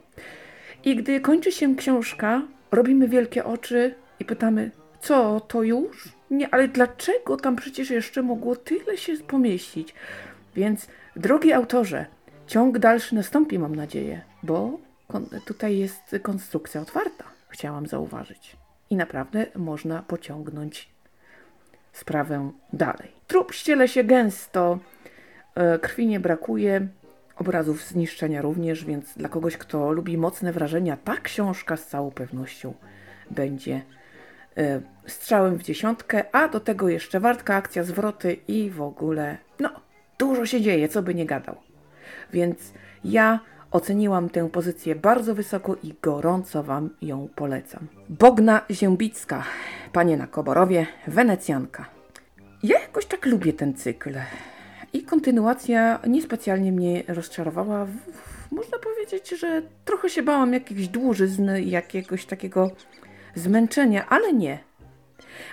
I 0.84 0.96
gdy 0.96 1.20
kończy 1.20 1.52
się 1.52 1.76
książka, 1.76 2.42
robimy 2.72 3.08
wielkie 3.08 3.44
oczy 3.44 3.94
i 4.20 4.24
pytamy: 4.24 4.70
Co, 5.00 5.40
to 5.40 5.62
już? 5.62 6.08
Nie, 6.30 6.54
ale 6.54 6.68
dlaczego 6.68 7.36
tam 7.36 7.56
przecież 7.56 7.90
jeszcze 7.90 8.22
mogło 8.22 8.56
tyle 8.56 8.96
się 8.96 9.16
pomieścić? 9.16 9.94
Więc, 10.56 10.86
drogi 11.16 11.52
autorze, 11.52 12.06
ciąg 12.46 12.78
dalszy 12.78 13.14
nastąpi, 13.14 13.58
mam 13.58 13.76
nadzieję, 13.76 14.20
bo 14.42 14.78
tutaj 15.44 15.78
jest 15.78 16.16
konstrukcja 16.22 16.80
otwarta, 16.80 17.24
chciałam 17.48 17.86
zauważyć. 17.86 18.56
I 18.90 18.96
naprawdę 18.96 19.46
można 19.56 20.02
pociągnąć 20.02 20.88
sprawę 21.92 22.50
dalej. 22.72 23.12
Trup 23.26 23.52
ściele 23.52 23.88
się 23.88 24.04
gęsto, 24.04 24.78
e, 25.54 25.78
krwi 25.78 26.06
nie 26.06 26.20
brakuje, 26.20 26.88
obrazów 27.36 27.82
zniszczenia 27.82 28.42
również, 28.42 28.84
więc 28.84 29.14
dla 29.16 29.28
kogoś, 29.28 29.56
kto 29.56 29.92
lubi 29.92 30.18
mocne 30.18 30.52
wrażenia, 30.52 30.96
ta 31.04 31.16
książka 31.16 31.76
z 31.76 31.86
całą 31.86 32.10
pewnością 32.10 32.74
będzie 33.30 33.82
e, 34.56 34.80
strzałem 35.06 35.56
w 35.56 35.62
dziesiątkę, 35.62 36.24
a 36.32 36.48
do 36.48 36.60
tego 36.60 36.88
jeszcze 36.88 37.20
wartka, 37.20 37.56
akcja, 37.56 37.84
zwroty 37.84 38.36
i 38.48 38.70
w 38.70 38.82
ogóle, 38.82 39.36
no, 39.60 39.70
dużo 40.18 40.46
się 40.46 40.60
dzieje, 40.60 40.88
co 40.88 41.02
by 41.02 41.14
nie 41.14 41.26
gadał. 41.26 41.56
Więc 42.32 42.72
ja 43.04 43.40
oceniłam 43.70 44.28
tę 44.28 44.50
pozycję 44.50 44.94
bardzo 44.94 45.34
wysoko 45.34 45.76
i 45.82 45.94
gorąco 46.02 46.62
Wam 46.62 46.90
ją 47.02 47.28
polecam. 47.34 47.86
Bogna 48.08 48.60
Ziębicka, 48.70 49.42
panie 49.92 50.16
na 50.16 50.26
Koborowie, 50.26 50.86
Wenecjanka. 51.06 51.86
Ja 52.62 52.80
jakoś 52.80 53.06
tak 53.06 53.26
lubię 53.26 53.52
ten 53.52 53.74
cykl. 53.74 54.14
I 54.94 55.02
kontynuacja 55.02 56.00
niespecjalnie 56.06 56.72
mnie 56.72 57.02
rozczarowała. 57.08 57.86
Można 58.50 58.78
powiedzieć, 58.78 59.30
że 59.30 59.62
trochę 59.84 60.10
się 60.10 60.22
bałam 60.22 60.52
jakichś 60.52 60.86
dłużyzn, 60.86 61.50
jakiegoś 61.64 62.26
takiego 62.26 62.70
zmęczenia, 63.34 64.06
ale 64.08 64.32
nie. 64.32 64.58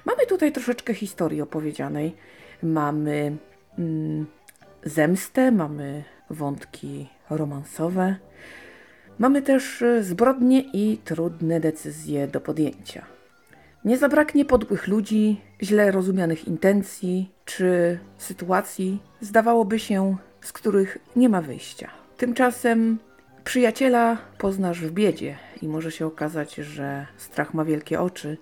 Mamy 0.06 0.26
tutaj 0.26 0.52
troszeczkę 0.52 0.94
historii 0.94 1.42
opowiedzianej. 1.42 2.16
Mamy 2.64 3.38
mm, 3.80 4.26
zemstę, 4.84 5.52
mamy 5.52 6.04
wątki 6.30 7.10
romansowe. 7.30 8.16
Mamy 9.20 9.42
też 9.42 9.82
e, 9.82 10.04
zbrodnie 10.04 10.60
i 10.74 10.98
trudne 11.06 11.60
decyzje 11.60 12.28
do 12.28 12.42
podjęcia. 12.42 13.11
Nie 13.86 13.98
zabraknie 13.98 14.46
podłych 14.46 14.88
ludzi, 14.88 15.42
źle 15.62 15.92
rozumianych 15.92 16.48
intencji 16.48 17.32
czy 17.46 18.00
sytuacji, 18.18 19.02
zdawałoby 19.22 19.80
się, 19.80 20.18
z 20.42 20.54
których 20.54 20.98
nie 21.16 21.30
ma 21.30 21.42
wyjścia. 21.42 21.90
Tymczasem 22.18 22.98
przyjaciela 23.44 24.18
poznasz 24.38 24.82
w 24.82 24.92
biedzie 24.92 25.38
i 25.62 25.68
może 25.68 25.92
się 25.92 26.06
okazać, 26.06 26.56
że 26.56 27.08
strach 27.18 27.54
ma 27.54 27.66
wielkie 27.66 28.02
oczy, 28.02 28.38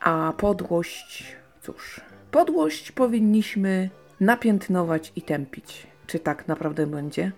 a 0.00 0.32
podłość, 0.36 1.36
cóż, 1.62 2.00
podłość 2.30 2.92
powinniśmy 2.92 3.90
napiętnować 4.20 5.12
i 5.16 5.22
tępić. 5.22 5.86
Czy 6.06 6.18
tak 6.18 6.48
naprawdę 6.48 6.86
będzie? 6.86 7.32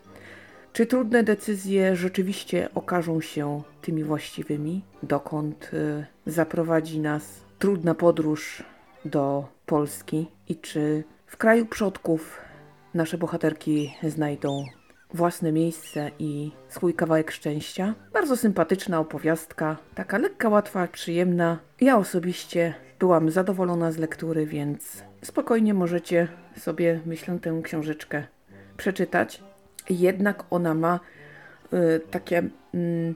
Czy 0.74 0.86
trudne 0.86 1.22
decyzje 1.22 1.96
rzeczywiście 1.96 2.68
okażą 2.74 3.20
się 3.20 3.62
tymi 3.82 4.04
właściwymi? 4.04 4.84
Dokąd 5.02 5.70
y, 5.74 6.06
zaprowadzi 6.26 7.00
nas 7.00 7.40
trudna 7.58 7.94
podróż 7.94 8.62
do 9.04 9.48
Polski? 9.66 10.26
I 10.48 10.56
czy 10.56 11.04
w 11.26 11.36
kraju 11.36 11.66
przodków 11.66 12.40
nasze 12.94 13.18
bohaterki 13.18 13.94
znajdą 14.02 14.64
własne 15.12 15.52
miejsce 15.52 16.10
i 16.18 16.52
swój 16.68 16.94
kawałek 16.94 17.30
szczęścia? 17.30 17.94
Bardzo 18.12 18.36
sympatyczna 18.36 19.00
opowiastka, 19.00 19.76
taka 19.94 20.18
lekka, 20.18 20.48
łatwa, 20.48 20.88
przyjemna. 20.88 21.58
Ja 21.80 21.98
osobiście 21.98 22.74
byłam 22.98 23.30
zadowolona 23.30 23.92
z 23.92 23.98
lektury, 23.98 24.46
więc 24.46 25.02
spokojnie 25.22 25.74
możecie 25.74 26.28
sobie, 26.56 27.00
myślę, 27.06 27.38
tę 27.38 27.60
książeczkę 27.62 28.26
przeczytać 28.76 29.42
jednak 29.90 30.44
ona 30.50 30.74
ma 30.74 31.00
y, 31.72 32.00
takie, 32.10 32.42
y, 32.74 33.14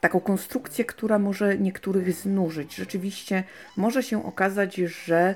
taką 0.00 0.20
konstrukcję, 0.20 0.84
która 0.84 1.18
może 1.18 1.58
niektórych 1.58 2.12
znużyć. 2.12 2.74
Rzeczywiście 2.74 3.44
może 3.76 4.02
się 4.02 4.26
okazać, 4.26 4.76
że 4.76 5.34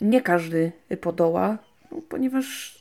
nie 0.00 0.20
każdy 0.22 0.72
podoła, 1.00 1.58
no, 1.90 2.00
ponieważ 2.08 2.78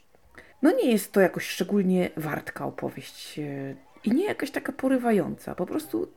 no 0.62 0.72
nie 0.72 0.92
jest 0.92 1.12
to 1.12 1.22
jakoś 1.22 1.48
szczególnie 1.48 2.10
wartka 2.18 2.66
opowieść 2.66 3.40
y, 3.40 3.76
i 4.04 4.12
nie 4.12 4.26
jakaś 4.26 4.52
taka 4.52 4.72
porywająca. 4.72 5.56
Po 5.56 5.66
prostu 5.66 6.08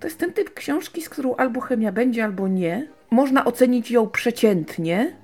to 0.00 0.06
jest 0.06 0.18
ten 0.18 0.32
typ 0.32 0.54
książki, 0.54 1.02
z 1.02 1.08
którą 1.08 1.34
albo 1.34 1.60
chemia 1.60 1.92
będzie, 1.92 2.24
albo 2.24 2.48
nie. 2.48 2.88
Można 3.10 3.44
ocenić 3.44 3.90
ją 3.90 4.08
przeciętnie, 4.08 5.16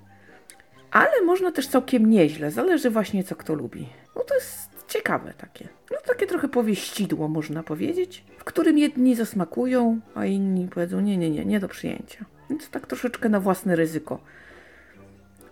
ale 0.90 1.22
można 1.22 1.52
też 1.52 1.68
całkiem 1.68 2.10
nieźle. 2.10 2.50
Zależy 2.50 2.90
właśnie, 2.90 3.24
co 3.24 3.36
kto 3.36 3.54
lubi. 3.54 3.88
No 4.16 4.22
to 4.22 4.34
jest 4.34 4.63
ciekawe 4.94 5.34
takie. 5.38 5.68
No 5.90 5.96
takie 6.06 6.26
trochę 6.26 6.48
powieścidło 6.48 7.28
można 7.28 7.62
powiedzieć, 7.62 8.24
w 8.38 8.44
którym 8.44 8.78
jedni 8.78 9.14
zasmakują, 9.14 10.00
a 10.14 10.24
inni 10.24 10.68
powiedzą 10.68 11.00
nie, 11.00 11.16
nie, 11.16 11.30
nie, 11.30 11.44
nie 11.44 11.60
do 11.60 11.68
przyjęcia. 11.68 12.24
Więc 12.50 12.70
tak 12.70 12.86
troszeczkę 12.86 13.28
na 13.28 13.40
własne 13.40 13.76
ryzyko. 13.76 14.18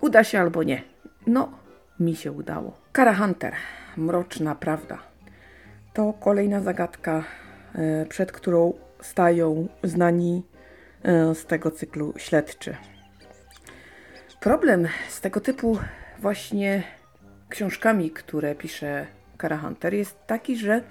Uda 0.01 0.25
się 0.25 0.41
albo 0.41 0.63
nie. 0.63 0.83
No, 1.27 1.53
mi 2.01 2.17
się 2.17 2.33
udało. 2.33 2.77
Kara 2.93 3.15
Hunter. 3.15 3.55
Mroczna 3.97 4.55
prawda. 4.55 4.99
To 5.93 6.13
kolejna 6.13 6.61
zagadka, 6.61 7.25
e, 7.75 8.07
przed 8.07 8.33
którą 8.33 8.73
stają 9.01 9.69
znani 9.83 10.43
e, 11.03 11.35
z 11.35 11.47
tego 11.47 11.71
cyklu 11.71 12.15
śledczy. 12.17 12.77
Problem 14.41 14.89
z 15.09 15.21
tego 15.21 15.41
typu 15.41 15.79
właśnie 16.19 16.83
książkami, 17.49 18.11
które 18.11 18.55
pisze 18.55 19.07
Kara 19.43 19.59
Hunter, 19.59 19.95
jest 19.95 20.27
taki, 20.27 20.57
że 20.57 20.83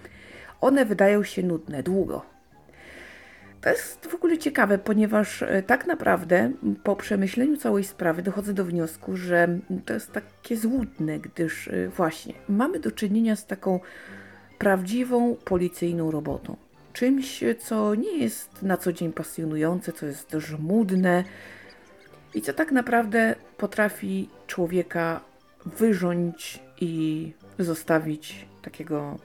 one 0.62 0.86
wydają 0.86 1.24
się 1.24 1.44
nudne 1.44 1.84
długo. 1.84 2.26
To 3.62 3.70
jest 3.70 4.08
w 4.08 4.16
ogóle 4.16 4.38
ciekawe, 4.38 4.78
ponieważ 4.78 5.44
e, 5.44 5.64
tak 5.64 5.88
naprawdę 5.88 6.52
po 6.84 6.96
przemyśleniu 6.96 7.58
całej 7.58 7.84
sprawy 7.84 8.22
dochodzę 8.22 8.54
do 8.54 8.66
wniosku, 8.66 9.18
że 9.18 9.60
to 9.86 9.94
jest 9.94 10.12
takie 10.12 10.58
złudne, 10.58 11.20
gdyż 11.20 11.68
e, 11.68 11.88
właśnie 11.88 12.34
mamy 12.50 12.80
do 12.80 12.92
czynienia 12.92 13.36
z 13.36 13.46
taką 13.46 13.80
prawdziwą 14.58 15.36
policyjną 15.36 16.12
robotą. 16.12 16.56
Czymś, 16.94 17.44
co 17.60 17.96
nie 17.96 18.18
jest 18.18 18.64
na 18.64 18.78
co 18.78 18.94
dzień 18.94 19.14
pasjonujące, 19.14 19.94
co 19.94 20.06
jest 20.06 20.32
żmudne 20.38 21.24
i 22.34 22.42
co 22.42 22.54
tak 22.54 22.72
naprawdę 22.72 23.36
potrafi 23.58 24.30
człowieka 24.48 25.22
wyrząć 25.66 26.60
i 26.82 27.34
zostawić 27.60 28.46
takiego 28.62 29.18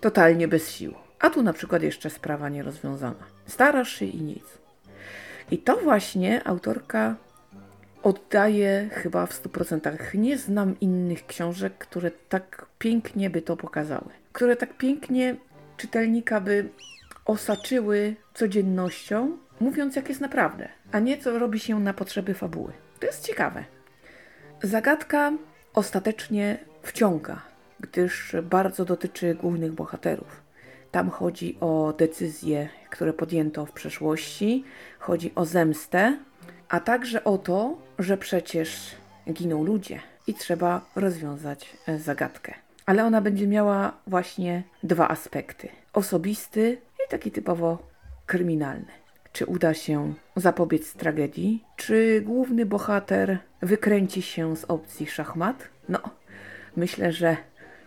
totalnie 0.00 0.48
bez 0.48 0.70
sił. 0.70 0.94
A 1.20 1.30
tu 1.30 1.42
na 1.42 1.52
przykład 1.52 1.82
jeszcze 1.82 2.10
sprawa 2.10 2.48
nierozwiązana. 2.48 3.24
Starasz 3.46 3.92
się 3.92 4.04
i 4.04 4.22
nic. 4.22 4.44
I 5.50 5.58
to 5.58 5.76
właśnie 5.76 6.46
autorka 6.46 7.16
oddaje 8.02 8.88
chyba 8.92 9.26
w 9.26 9.42
100%. 9.42 10.14
Nie 10.14 10.38
znam 10.38 10.80
innych 10.80 11.26
książek, 11.26 11.78
które 11.78 12.10
tak 12.10 12.66
pięknie 12.78 13.30
by 13.30 13.42
to 13.42 13.56
pokazały. 13.56 14.10
Które 14.32 14.56
tak 14.56 14.76
pięknie 14.76 15.36
czytelnika 15.76 16.40
by 16.40 16.68
osaczyły 17.24 18.16
codziennością, 18.34 19.38
mówiąc 19.60 19.96
jak 19.96 20.08
jest 20.08 20.20
naprawdę, 20.20 20.68
a 20.92 20.98
nie 20.98 21.18
co 21.18 21.38
robi 21.38 21.60
się 21.60 21.80
na 21.80 21.94
potrzeby 21.94 22.34
fabuły. 22.34 22.72
To 23.00 23.06
jest 23.06 23.26
ciekawe. 23.26 23.64
Zagadka 24.62 25.32
ostatecznie 25.74 26.58
wciąga, 26.82 27.42
gdyż 27.80 28.36
bardzo 28.42 28.84
dotyczy 28.84 29.34
głównych 29.34 29.72
bohaterów. 29.72 30.42
Tam 30.90 31.10
chodzi 31.10 31.56
o 31.60 31.94
decyzje, 31.98 32.68
które 32.90 33.12
podjęto 33.12 33.66
w 33.66 33.72
przeszłości, 33.72 34.64
chodzi 34.98 35.32
o 35.34 35.44
zemstę, 35.44 36.18
a 36.68 36.80
także 36.80 37.24
o 37.24 37.38
to, 37.38 37.78
że 37.98 38.16
przecież 38.16 38.96
giną 39.32 39.64
ludzie 39.64 40.00
i 40.26 40.34
trzeba 40.34 40.80
rozwiązać 40.96 41.76
zagadkę. 41.98 42.54
Ale 42.86 43.04
ona 43.04 43.20
będzie 43.20 43.46
miała 43.46 43.92
właśnie 44.06 44.62
dwa 44.82 45.08
aspekty: 45.08 45.68
osobisty 45.92 46.78
i 47.06 47.10
taki 47.10 47.30
typowo 47.30 47.78
kryminalny. 48.26 49.03
Czy 49.34 49.46
uda 49.46 49.74
się 49.74 50.14
zapobiec 50.36 50.92
tragedii? 50.92 51.64
Czy 51.76 52.22
główny 52.24 52.66
bohater 52.66 53.38
wykręci 53.62 54.22
się 54.22 54.56
z 54.56 54.64
opcji 54.64 55.06
szachmat? 55.06 55.68
No, 55.88 56.00
myślę, 56.76 57.12
że 57.12 57.36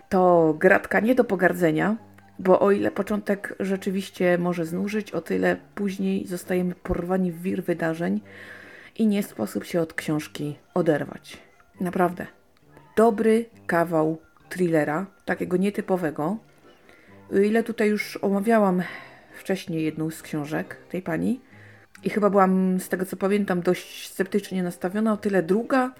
to 0.10 0.54
gratka 0.60 1.00
nie 1.00 1.16
do 1.16 1.24
pogardzenia, 1.24 1.98
bo 2.40 2.60
o 2.60 2.72
ile 2.72 2.92
początek 2.92 3.56
rzeczywiście 3.60 4.38
może 4.38 4.66
znużyć, 4.66 5.12
o 5.12 5.22
tyle 5.22 5.58
później 5.76 6.28
zostajemy 6.28 6.76
porwani 6.76 7.32
w 7.32 7.42
wir 7.42 7.64
wydarzeń 7.64 8.22
i 8.96 9.08
nie 9.08 9.24
sposób 9.24 9.64
się 9.64 9.82
od 9.82 9.94
książki 9.94 10.58
oderwać. 10.74 11.38
Naprawdę. 11.80 12.28
Dobry 12.96 13.46
kawał 13.68 14.18
thrillera, 14.50 15.06
takiego 15.26 15.58
nietypowego. 15.58 16.38
Ile 17.44 17.64
tutaj 17.64 17.90
już 17.90 18.18
omawiałam 18.18 18.84
wcześniej 19.48 19.84
jedną 19.84 20.12
z 20.12 20.22
książek 20.22 20.78
tej 20.90 21.02
pani 21.02 21.40
i 22.04 22.10
chyba 22.10 22.30
byłam, 22.30 22.80
z 22.80 22.90
tego 22.90 23.06
co 23.06 23.18
pamiętam, 23.18 23.62
dość 23.62 24.10
sceptycznie 24.10 24.64
nastawiona, 24.64 25.14
o 25.14 25.18
tyle 25.18 25.44
druga 25.44 25.92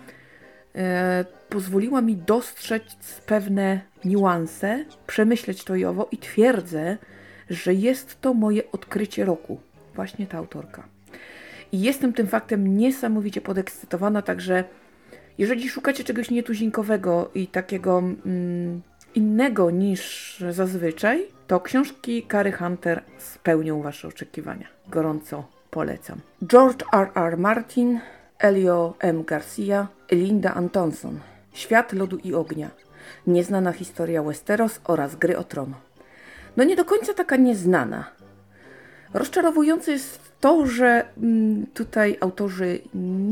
e, 0.76 1.26
pozwoliła 1.50 2.02
mi 2.02 2.16
dostrzec 2.16 2.84
pewne 3.26 3.82
niuanse, 4.06 4.86
przemyśleć 5.08 5.64
to 5.64 5.76
i 5.76 5.86
owo 5.86 6.08
i 6.12 6.18
twierdzę, 6.18 6.98
że 7.50 7.74
jest 7.74 8.22
to 8.22 8.34
moje 8.34 8.72
odkrycie 8.72 9.26
roku. 9.26 9.60
Właśnie 9.96 10.28
ta 10.28 10.38
autorka. 10.38 10.84
I 11.72 11.82
jestem 11.82 12.14
tym 12.14 12.28
faktem 12.28 12.78
niesamowicie 12.78 13.42
podekscytowana, 13.42 14.22
także 14.22 14.64
jeżeli 15.38 15.70
szukacie 15.70 16.04
czegoś 16.04 16.32
nietuzinkowego 16.32 17.32
i 17.36 17.48
takiego 17.48 18.00
mm, 18.00 18.82
innego 19.18 19.72
niż 19.72 20.38
zazwyczaj, 20.50 21.28
to 21.48 21.60
książki 21.60 22.24
Kary 22.24 22.52
Hunter 22.52 23.04
spełnią 23.18 23.82
Wasze 23.82 24.08
oczekiwania. 24.08 24.68
Gorąco 24.88 25.44
polecam. 25.70 26.20
George 26.48 26.86
R. 26.94 27.10
R. 27.16 27.38
Martin, 27.38 28.00
Elio 28.40 28.94
M. 29.00 29.24
Garcia, 29.24 29.88
Linda 30.12 30.54
Antonson. 30.54 31.20
Świat 31.54 31.94
lodu 31.94 32.18
i 32.18 32.34
ognia. 32.34 32.70
Nieznana 33.28 33.72
historia 33.72 34.24
Westeros 34.24 34.80
oraz 34.84 35.16
Gry 35.16 35.38
o 35.38 35.44
Tron. 35.44 35.74
No 36.58 36.64
nie 36.64 36.76
do 36.76 36.86
końca 36.86 37.14
taka 37.14 37.36
nieznana. 37.36 38.06
Rozczarowujące 39.14 39.92
jest 39.92 40.20
to, 40.40 40.66
że 40.66 41.06
mm, 41.18 41.66
tutaj 41.74 42.18
autorzy 42.20 42.80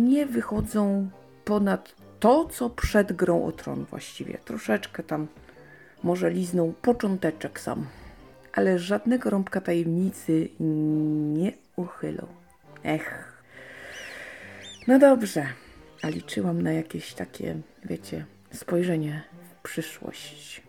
nie 0.02 0.26
wychodzą 0.26 1.10
ponad 1.46 1.96
to, 2.20 2.46
co 2.46 2.70
przed 2.70 3.14
grą 3.14 3.46
o 3.46 3.52
tron 3.52 3.86
właściwie. 3.86 4.38
Troszeczkę 4.46 5.04
tam 5.04 5.28
może 6.06 6.30
liznął 6.30 6.74
począteczek 6.82 7.60
sam, 7.60 7.86
ale 8.54 8.80
żadnego 8.80 9.30
rąbka 9.30 9.62
tajemnicy 9.62 10.50
nie 10.60 11.52
uchylą. 11.76 12.28
Ech. 12.84 13.34
No 14.88 15.00
dobrze, 15.00 15.46
a 16.02 16.10
liczyłam 16.10 16.62
na 16.62 16.74
jakieś 16.74 17.14
takie, 17.14 17.56
wiecie, 17.86 18.26
spojrzenie 18.54 19.24
w 19.50 19.64
przyszłość. 19.64 20.62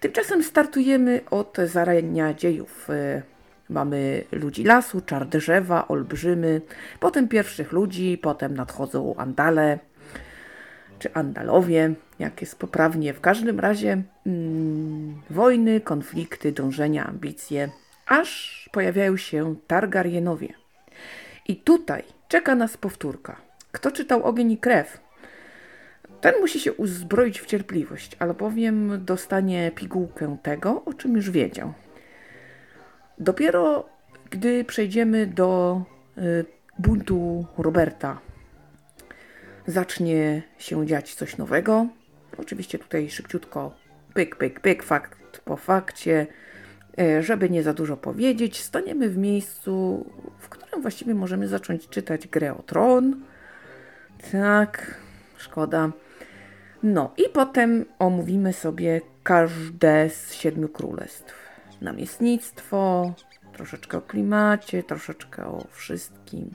Tymczasem 0.00 0.42
startujemy 0.42 1.20
od 1.30 1.56
zarania 1.64 2.34
dziejów. 2.34 2.90
E, 2.90 3.22
mamy 3.68 4.24
ludzi 4.32 4.64
lasu, 4.64 5.00
czar 5.00 5.28
drzewa, 5.28 5.88
olbrzymy, 5.88 6.60
potem 7.00 7.28
pierwszych 7.28 7.72
ludzi, 7.72 8.18
potem 8.22 8.54
nadchodzą 8.54 9.16
andale, 9.16 9.78
czy 10.98 11.14
andalowie, 11.14 11.94
jak 12.22 12.40
jest 12.40 12.58
poprawnie. 12.58 13.14
W 13.14 13.20
każdym 13.20 13.60
razie 13.60 14.02
mm, 14.26 15.22
wojny, 15.30 15.80
konflikty, 15.80 16.52
dążenia, 16.52 17.06
ambicje, 17.06 17.68
aż 18.06 18.68
pojawiają 18.72 19.16
się 19.16 19.54
Targaryenowie. 19.66 20.54
I 21.48 21.56
tutaj 21.56 22.02
czeka 22.28 22.54
nas 22.54 22.76
powtórka. 22.76 23.36
Kto 23.72 23.90
czytał 23.90 24.24
Ogień 24.24 24.52
i 24.52 24.58
Krew? 24.58 25.00
Ten 26.20 26.34
musi 26.40 26.60
się 26.60 26.72
uzbroić 26.72 27.40
w 27.40 27.46
cierpliwość, 27.46 28.16
albowiem 28.18 29.04
dostanie 29.04 29.70
pigułkę 29.70 30.36
tego, 30.42 30.84
o 30.84 30.94
czym 30.94 31.16
już 31.16 31.30
wiedział. 31.30 31.72
Dopiero 33.18 33.92
gdy 34.32 34.64
przejdziemy 34.64 35.26
do 35.26 35.82
y, 36.18 36.44
buntu 36.78 37.46
Roberta, 37.58 38.20
zacznie 39.66 40.42
się 40.58 40.86
dziać 40.86 41.14
coś 41.14 41.36
nowego. 41.36 41.86
Oczywiście 42.38 42.78
tutaj 42.78 43.10
szybciutko 43.10 43.74
pyk, 44.14 44.36
pyk, 44.36 44.60
pyk, 44.60 44.82
fakt 44.82 45.40
po 45.44 45.56
fakcie. 45.56 46.26
Y, 47.00 47.22
żeby 47.22 47.50
nie 47.50 47.62
za 47.62 47.74
dużo 47.74 47.96
powiedzieć, 47.96 48.62
staniemy 48.62 49.08
w 49.08 49.16
miejscu, 49.18 50.06
w 50.38 50.48
którym 50.48 50.82
właściwie 50.82 51.14
możemy 51.14 51.48
zacząć 51.48 51.88
czytać 51.88 52.28
grę 52.28 52.54
o 52.54 52.62
tron. 52.62 53.22
Tak, 54.32 55.00
szkoda. 55.36 55.90
No 56.82 57.14
i 57.16 57.22
potem 57.32 57.84
omówimy 57.98 58.52
sobie 58.52 59.00
każde 59.22 60.10
z 60.10 60.34
siedmiu 60.34 60.68
królestw. 60.68 61.34
Namiestnictwo, 61.80 63.12
troszeczkę 63.52 63.98
o 63.98 64.02
klimacie, 64.02 64.82
troszeczkę 64.82 65.46
o 65.46 65.66
wszystkim, 65.70 66.50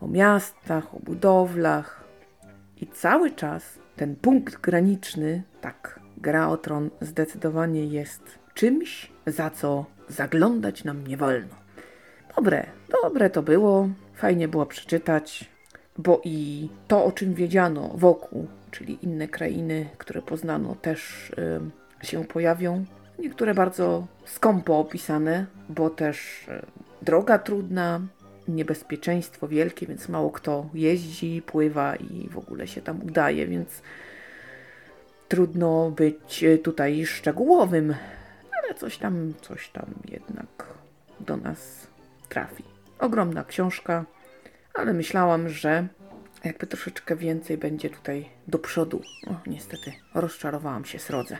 o 0.00 0.08
miastach, 0.08 0.94
o 0.94 0.98
budowlach. 0.98 2.04
I 2.76 2.86
cały 2.86 3.30
czas 3.30 3.79
ten 4.00 4.16
punkt 4.16 4.60
graniczny, 4.60 5.42
tak, 5.60 6.00
gra 6.16 6.48
o 6.48 6.56
tron 6.56 6.90
zdecydowanie 7.00 7.84
jest 7.86 8.38
czymś, 8.54 9.10
za 9.26 9.50
co 9.50 9.84
zaglądać 10.08 10.84
nam 10.84 11.06
nie 11.06 11.16
wolno. 11.16 11.54
Dobre, 12.36 12.66
dobre 13.02 13.30
to 13.30 13.42
było, 13.42 13.88
fajnie 14.14 14.48
było 14.48 14.66
przeczytać, 14.66 15.50
bo 15.98 16.20
i 16.24 16.68
to, 16.88 17.04
o 17.04 17.12
czym 17.12 17.34
wiedziano 17.34 17.90
wokół, 17.94 18.46
czyli 18.70 18.98
inne 19.02 19.28
krainy, 19.28 19.88
które 19.98 20.22
poznano, 20.22 20.74
też 20.74 21.30
y, 22.02 22.06
się 22.06 22.24
pojawią. 22.24 22.84
Niektóre 23.18 23.54
bardzo 23.54 24.06
skąpo 24.24 24.78
opisane, 24.78 25.46
bo 25.68 25.90
też 25.90 26.48
y, 26.48 26.66
droga 27.02 27.38
trudna, 27.38 28.00
niebezpieczeństwo 28.48 29.48
wielkie, 29.48 29.86
więc 29.86 30.08
mało 30.08 30.30
kto 30.30 30.70
jeździ, 30.74 31.42
pływa 31.46 31.96
i 31.96 32.28
w 32.28 32.38
ogóle 32.38 32.66
się 32.66 32.82
tam 32.82 33.02
udaje, 33.02 33.46
więc 33.46 33.82
trudno 35.28 35.90
być 35.90 36.44
y, 36.44 36.58
tutaj 36.58 37.06
szczegółowym, 37.06 37.94
ale 38.62 38.74
coś 38.74 38.98
tam, 38.98 39.34
coś 39.40 39.68
tam 39.68 39.86
jednak 40.08 40.66
do 41.20 41.36
nas 41.36 41.86
trafi. 42.28 42.64
Ogromna 42.98 43.44
książka, 43.44 44.04
ale 44.74 44.92
myślałam, 44.92 45.48
że 45.48 45.86
jakby 46.44 46.66
troszeczkę 46.66 47.16
więcej 47.16 47.58
będzie 47.58 47.90
tutaj 47.90 48.28
do 48.48 48.58
przodu. 48.58 49.02
O, 49.26 49.34
niestety 49.46 49.92
rozczarowałam 50.14 50.84
się 50.84 50.98
srodze. 50.98 51.38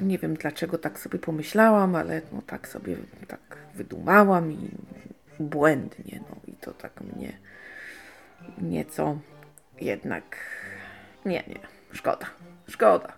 Nie 0.00 0.18
wiem 0.18 0.34
dlaczego 0.34 0.78
tak 0.78 0.98
sobie 0.98 1.18
pomyślałam, 1.18 1.94
ale 1.94 2.22
no 2.32 2.42
tak 2.46 2.68
sobie 2.68 2.96
tak 3.28 3.56
wydumałam 3.74 4.52
i 4.52 4.70
błędnie, 5.40 6.20
no 6.30 6.36
i 6.46 6.52
to 6.52 6.74
tak 6.74 7.00
mnie 7.00 7.32
nieco 8.58 9.18
jednak 9.80 10.36
nie, 11.24 11.44
nie, 11.48 11.58
szkoda, 11.92 12.26
szkoda. 12.68 13.12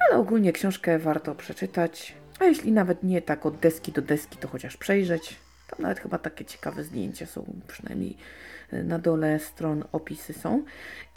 Ale 0.00 0.18
ogólnie 0.18 0.52
książkę 0.52 0.98
warto 0.98 1.34
przeczytać, 1.34 2.14
a 2.38 2.44
jeśli 2.44 2.72
nawet 2.72 3.02
nie 3.02 3.22
tak 3.22 3.46
od 3.46 3.56
deski 3.56 3.92
do 3.92 4.02
deski, 4.02 4.36
to 4.38 4.48
chociaż 4.48 4.76
przejrzeć. 4.76 5.36
Tam 5.70 5.82
nawet 5.82 6.00
chyba 6.00 6.18
takie 6.18 6.44
ciekawe 6.44 6.84
zdjęcia 6.84 7.26
są, 7.26 7.44
przynajmniej 7.68 8.16
na 8.72 8.98
dole 8.98 9.38
stron 9.38 9.84
opisy 9.92 10.32
są. 10.32 10.64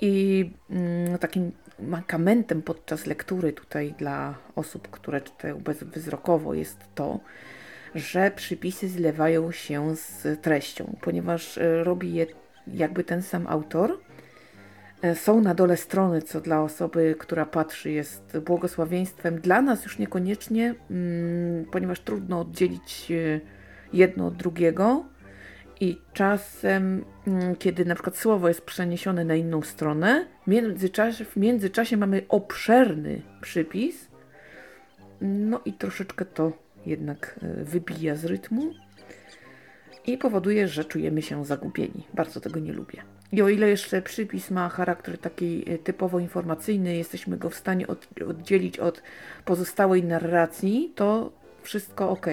I 0.01 0.51
mm, 0.69 1.17
takim 1.17 1.51
mankamentem 1.79 2.61
podczas 2.61 3.05
lektury 3.05 3.53
tutaj 3.53 3.93
dla 3.97 4.35
osób, 4.55 4.87
które 4.87 5.21
czytają 5.21 5.59
bezwzrokowo 5.59 6.53
jest 6.53 6.79
to, 6.95 7.19
że 7.95 8.31
przypisy 8.31 8.89
zlewają 8.89 9.51
się 9.51 9.95
z 9.95 10.41
treścią, 10.41 10.95
ponieważ 11.01 11.57
e, 11.57 11.83
robi 11.83 12.13
je 12.13 12.25
jakby 12.67 13.03
ten 13.03 13.21
sam 13.21 13.47
autor. 13.47 13.99
E, 15.01 15.15
są 15.15 15.41
na 15.41 15.53
dole 15.53 15.77
strony, 15.77 16.21
co 16.21 16.41
dla 16.41 16.61
osoby, 16.61 17.15
która 17.19 17.45
patrzy, 17.45 17.91
jest 17.91 18.37
błogosławieństwem. 18.37 19.41
Dla 19.41 19.61
nas 19.61 19.83
już 19.83 19.99
niekoniecznie, 19.99 20.75
mm, 20.91 21.65
ponieważ 21.65 21.99
trudno 21.99 22.39
oddzielić 22.39 23.11
e, 23.11 23.39
jedno 23.93 24.27
od 24.27 24.35
drugiego. 24.35 25.05
I 25.79 26.01
czasem, 26.13 27.05
mm, 27.27 27.55
kiedy 27.55 27.85
na 27.85 27.95
przykład 27.95 28.17
słowo 28.17 28.47
jest 28.47 28.61
przeniesione 28.61 29.25
na 29.25 29.35
inną 29.35 29.61
stronę, 29.61 30.25
w 30.43 30.47
międzyczasie, 30.47 31.25
w 31.25 31.35
międzyczasie 31.35 31.97
mamy 31.97 32.21
obszerny 32.29 33.21
przypis, 33.41 34.07
no 35.21 35.61
i 35.65 35.73
troszeczkę 35.73 36.25
to 36.25 36.51
jednak 36.85 37.39
e, 37.43 37.63
wybija 37.63 38.15
z 38.15 38.25
rytmu 38.25 38.73
i 40.07 40.17
powoduje, 40.17 40.67
że 40.67 40.85
czujemy 40.85 41.21
się 41.21 41.45
zagubieni. 41.45 42.07
Bardzo 42.13 42.41
tego 42.41 42.59
nie 42.59 42.73
lubię. 42.73 43.01
I 43.31 43.41
o 43.41 43.49
ile 43.49 43.69
jeszcze 43.69 44.01
przypis 44.01 44.51
ma 44.51 44.69
charakter 44.69 45.17
taki 45.17 45.63
e, 45.69 45.77
typowo 45.77 46.19
informacyjny, 46.19 46.95
jesteśmy 46.95 47.37
go 47.37 47.49
w 47.49 47.55
stanie 47.55 47.85
oddzielić 48.27 48.79
od 48.79 49.03
pozostałej 49.45 50.03
narracji, 50.03 50.91
to 50.95 51.31
wszystko 51.63 52.09
ok. 52.09 52.25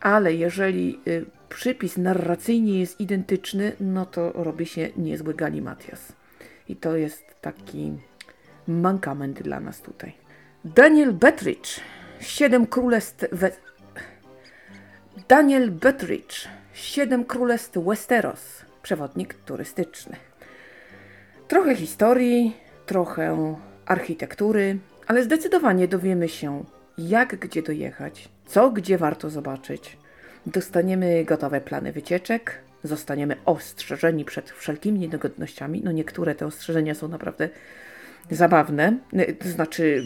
Ale 0.00 0.34
jeżeli 0.34 1.00
y, 1.08 1.26
przypis 1.48 1.96
narracyjnie 1.96 2.80
jest 2.80 3.00
identyczny, 3.00 3.72
no 3.80 4.06
to 4.06 4.32
robi 4.32 4.66
się 4.66 4.88
niezły 4.96 5.34
galimatias. 5.34 6.12
I 6.68 6.76
to 6.76 6.96
jest 6.96 7.24
taki 7.40 7.92
mankament 8.68 9.42
dla 9.42 9.60
nas 9.60 9.82
tutaj. 9.82 10.12
Daniel 10.64 11.12
Bettridge, 11.12 11.80
Siedem 12.22 12.66
Królestw... 12.66 13.24
Daniel 15.28 15.70
Bettridge, 15.70 16.48
Siedem 16.72 17.24
Królestw 17.24 17.78
Westeros, 17.78 18.64
przewodnik 18.82 19.34
turystyczny. 19.34 20.16
Trochę 21.48 21.76
historii, 21.76 22.56
trochę 22.86 23.56
architektury, 23.86 24.78
ale 25.06 25.24
zdecydowanie 25.24 25.88
dowiemy 25.88 26.28
się, 26.28 26.64
jak 26.98 27.36
gdzie 27.36 27.62
dojechać, 27.62 28.28
co 28.46 28.70
gdzie 28.70 28.98
warto 28.98 29.30
zobaczyć, 29.30 29.98
Dostaniemy 30.46 31.24
gotowe 31.24 31.60
plany 31.60 31.92
wycieczek, 31.92 32.58
zostaniemy 32.84 33.36
ostrzeżeni 33.44 34.24
przed 34.24 34.50
wszelkimi 34.50 34.98
niedogodnościami. 34.98 35.80
No 35.84 35.92
niektóre 35.92 36.34
te 36.34 36.46
ostrzeżenia 36.46 36.94
są 36.94 37.08
naprawdę 37.08 37.48
zabawne, 38.30 38.98
to 39.38 39.48
znaczy 39.48 40.02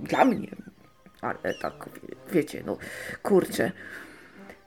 dla 0.00 0.24
mnie, 0.24 0.48
ale 1.20 1.54
tak 1.62 1.72
wiecie, 2.32 2.62
no 2.66 2.78
kurczę, 3.22 3.72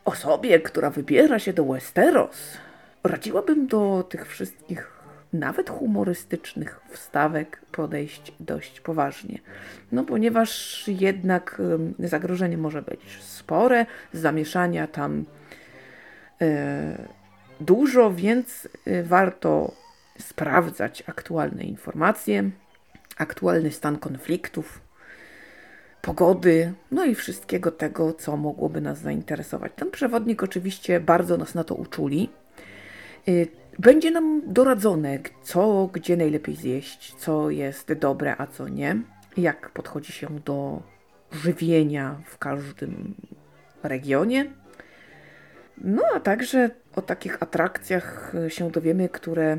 osobie, 0.06 0.60
która 0.60 0.90
wybiera 0.90 1.40
się 1.40 1.54
do 1.54 1.66
Westeros, 1.66 2.58
radziłabym 3.04 3.68
do 3.68 4.08
tych 4.10 4.28
wszystkich 4.28 5.02
nawet 5.34 5.70
humorystycznych 5.70 6.80
wstawek 6.90 7.62
podejść 7.72 8.34
dość 8.40 8.82
poważnie. 8.82 9.40
No 9.92 10.04
ponieważ 10.04 10.84
jednak 10.88 11.62
zagrożenie 12.00 12.58
może 12.58 12.82
być 12.82 13.20
spore, 13.22 13.86
zamieszania 14.14 14.88
tam 14.88 15.26
e, 16.42 17.08
dużo, 17.60 18.12
więc 18.14 18.68
e, 18.86 19.04
warto 19.04 19.72
sprawdzać 20.20 21.04
aktualne 21.08 21.64
informacje, 21.64 22.50
aktualny 23.18 23.72
stan 23.72 23.98
konfliktów, 23.98 24.82
pogody, 26.02 26.74
no 26.92 27.06
i 27.06 27.16
wszystkiego 27.16 27.72
tego, 27.72 28.14
co 28.14 28.38
mogłoby 28.38 28.82
nas 28.82 29.00
zainteresować. 29.00 29.72
Ten 29.76 29.92
przewodnik 29.92 30.44
oczywiście 30.44 31.00
bardzo 31.00 31.38
nas 31.38 31.56
na 31.56 31.64
to 31.64 31.76
uczuli. 31.76 32.30
E, 33.28 33.32
Będzie 33.80 34.12
nam 34.12 34.42
doradzone, 34.46 35.20
co, 35.44 35.90
gdzie 35.94 36.18
najlepiej 36.18 36.56
zjeść, 36.56 37.16
co 37.16 37.50
jest 37.50 37.94
dobre, 37.94 38.36
a 38.38 38.48
co 38.48 38.68
nie, 38.68 39.02
jak 39.38 39.70
podchodzi 39.70 40.12
się 40.12 40.28
do 40.46 40.82
żywienia 41.32 42.16
w 42.26 42.38
każdym 42.38 43.16
regionie. 43.84 44.46
No 45.78 46.04
a 46.16 46.20
także 46.20 46.70
o 46.96 47.02
takich 47.02 47.44
atrakcjach 47.44 48.34
się 48.48 48.72
dowiemy, 48.72 49.10
które 49.10 49.58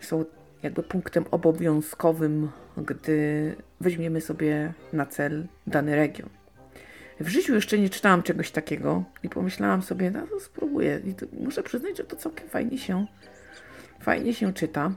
są 0.00 0.24
jakby 0.62 0.82
punktem 0.82 1.24
obowiązkowym, 1.30 2.48
gdy 2.76 3.56
weźmiemy 3.80 4.20
sobie 4.20 4.72
na 4.92 5.06
cel 5.06 5.46
dany 5.66 5.96
region. 5.96 6.28
W 7.20 7.28
życiu 7.28 7.54
jeszcze 7.54 7.78
nie 7.78 7.90
czytałam 7.90 8.22
czegoś 8.22 8.50
takiego 8.50 9.04
i 9.22 9.28
pomyślałam 9.28 9.82
sobie, 9.82 10.10
no 10.10 10.26
to 10.26 10.40
spróbuję. 10.40 11.00
I 11.04 11.14
to 11.14 11.26
muszę 11.40 11.62
przyznać, 11.62 11.96
że 11.96 12.04
to 12.04 12.16
całkiem 12.16 12.48
fajnie 12.48 12.78
się, 12.78 13.06
fajnie 14.00 14.34
się 14.34 14.52
czyta. 14.52 14.92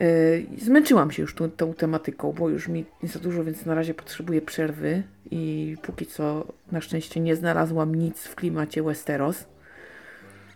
Yy, 0.00 0.46
zmęczyłam 0.58 1.10
się 1.10 1.22
już 1.22 1.34
tą, 1.34 1.50
tą 1.50 1.74
tematyką, 1.74 2.32
bo 2.32 2.48
już 2.48 2.68
mi 2.68 2.84
za 3.02 3.18
dużo, 3.18 3.44
więc 3.44 3.66
na 3.66 3.74
razie 3.74 3.94
potrzebuję 3.94 4.42
przerwy 4.42 5.02
i 5.30 5.76
póki 5.82 6.06
co 6.06 6.46
na 6.72 6.80
szczęście 6.80 7.20
nie 7.20 7.36
znalazłam 7.36 7.94
nic 7.94 8.24
w 8.24 8.34
klimacie 8.34 8.82
Westeros. 8.82 9.44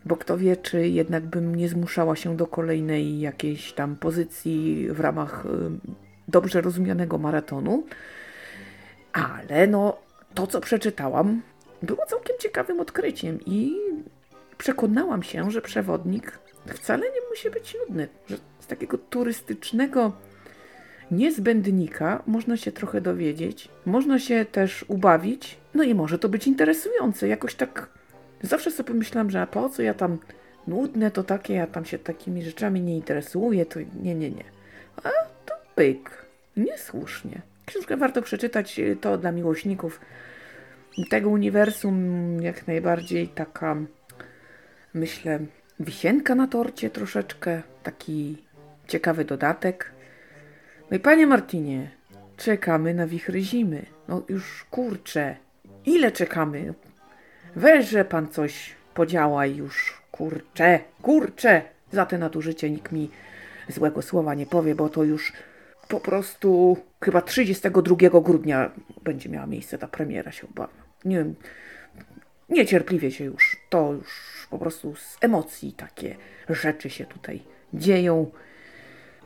Bo 0.07 0.17
kto 0.17 0.39
wie, 0.39 0.57
czy 0.57 0.89
jednak 0.89 1.27
bym 1.27 1.55
nie 1.55 1.69
zmuszała 1.69 2.17
się 2.17 2.37
do 2.37 2.47
kolejnej 2.47 3.21
jakiejś 3.21 3.73
tam 3.73 3.97
pozycji 3.97 4.89
w 4.91 5.01
ramach 5.01 5.45
yy, 5.45 5.95
dobrze 6.29 6.61
rozumianego 6.61 7.19
maratonu. 7.19 7.85
Ale 9.13 9.67
no, 9.67 9.97
to 10.35 10.47
co 10.47 10.61
przeczytałam 10.61 11.43
było 11.83 12.07
całkiem 12.07 12.37
ciekawym 12.39 12.81
odkryciem 12.81 13.39
i 13.47 13.77
przekonałam 14.59 15.23
się, 15.23 15.51
że 15.51 15.63
przewodnik 15.63 16.39
wcale 16.67 17.07
nie 17.07 17.29
musi 17.31 17.51
być 17.51 17.77
nudny, 17.81 18.09
że 18.27 18.37
z 18.61 18.67
takiego 18.67 18.99
turystycznego 18.99 20.13
niezbędnika 21.11 22.23
można 22.27 22.57
się 22.57 22.73
trochę 22.73 23.01
dowiedzieć, 23.01 23.69
można 23.87 24.19
się 24.19 24.45
też 24.45 24.85
ubawić, 24.89 25.59
no 25.75 25.83
i 25.83 25.95
może 25.95 26.19
to 26.19 26.29
być 26.29 26.47
interesujące. 26.47 27.29
Jakoś 27.29 27.55
tak 27.55 27.89
zawsze 28.47 28.71
sobie 28.71 28.95
myślałam, 28.95 29.31
że 29.31 29.41
a 29.41 29.47
po 29.47 29.69
co 29.69 29.83
ja 29.83 29.95
tam 29.95 30.19
nudne 30.67 31.11
to 31.11 31.23
takie, 31.25 31.55
ja 31.55 31.67
tam 31.67 31.85
się 31.85 31.99
takimi 31.99 32.43
rzeczami 32.43 32.81
nie 32.81 32.97
interesuję, 32.97 33.67
to 33.67 33.81
nie, 34.03 34.15
nie, 34.15 34.31
nie. 34.31 34.45
A 34.97 35.11
to 35.47 35.55
pyk, 35.75 36.27
niesłusznie. 36.57 37.41
Książkę 37.67 37.97
warto 37.97 38.23
przeczytać, 38.23 38.81
to 39.01 39.19
dla 39.19 39.33
miłośników 39.33 40.01
tego 41.11 41.31
uniwersum 41.31 41.97
jak 42.43 42.67
najbardziej 42.67 43.29
taka, 43.29 43.77
myślę, 44.95 45.39
wisienka 45.81 46.35
na 46.35 46.47
torcie 46.47 46.91
troszeczkę, 46.91 47.63
taki 47.83 48.43
ciekawy 48.89 49.25
dodatek. 49.25 49.93
No 50.91 50.97
i 50.97 51.01
panie 51.01 51.27
Martinie, 51.27 51.91
czekamy 52.37 52.95
na 52.95 53.07
wichry 53.07 53.41
zimy. 53.41 53.87
No 54.09 54.23
już 54.29 54.67
kurczę, 54.71 55.37
ile 55.87 56.13
czekamy? 56.13 56.75
Weźże 57.57 58.05
pan 58.05 58.29
coś 58.29 58.75
podziałaj 58.95 59.57
już, 59.57 60.03
kurczę, 60.11 60.81
kurczę. 61.03 61.63
Za 61.93 62.07
te 62.07 62.19
nadużycie 62.19 62.71
nikt 62.71 62.93
mi 62.93 63.11
złego 63.69 64.03
słowa 64.03 64.35
nie 64.35 64.47
powie, 64.47 64.75
bo 64.75 64.89
to 64.89 65.05
już 65.05 65.33
po 65.89 66.01
prostu 66.01 66.77
chyba 67.01 67.23
32 67.23 68.21
grudnia 68.21 68.71
będzie 69.03 69.29
miała 69.29 69.47
miejsce 69.47 69.79
ta 69.79 69.89
premiera, 69.89 70.33
się 70.33 70.47
obawiam. 70.49 70.77
Nie 71.05 71.17
wiem, 71.17 71.35
niecierpliwie 72.49 73.11
się 73.11 73.25
już, 73.25 73.57
to 73.71 73.93
już 73.93 74.47
po 74.51 74.59
prostu 74.59 74.97
z 74.97 75.17
emocji 75.21 75.73
takie 75.73 76.17
rzeczy 76.49 76.91
się 76.91 77.05
tutaj 77.05 77.43
dzieją. 77.75 78.31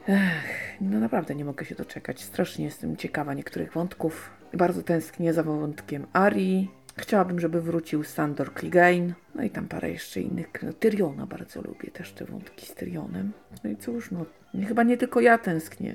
Ech, 0.09 0.77
no 0.81 1.01
naprawdę 1.01 1.35
nie 1.35 1.45
mogę 1.45 1.65
się 1.65 1.75
doczekać. 1.75 2.23
Strasznie 2.23 2.65
jestem 2.65 2.97
ciekawa 2.97 3.35
niektórych 3.35 3.73
wątków. 3.73 4.31
Bardzo 4.55 4.83
tęsknię 4.83 5.33
za 5.33 5.43
wątkiem 5.43 6.07
Ari. 6.13 6.69
Chciałabym, 6.97 7.41
żeby 7.41 7.61
wrócił 7.61 8.05
Sandor 8.05 8.55
Clegane. 8.55 9.13
No 9.35 9.43
i 9.43 9.51
tam 9.51 9.69
parę 9.69 9.91
jeszcze 9.91 10.21
innych. 10.21 10.47
No, 10.63 10.73
Tyriona 10.73 11.27
bardzo 11.27 11.63
lubię 11.63 11.91
też 11.91 12.13
te 12.13 12.25
wątki 12.25 12.67
z 12.67 12.75
Tyrionem. 12.75 13.33
No 13.65 13.71
i 13.71 13.77
cóż, 13.77 14.11
no 14.11 14.27
chyba 14.69 14.83
nie 14.83 14.97
tylko 14.97 15.21
ja 15.21 15.39
tęsknię. 15.39 15.95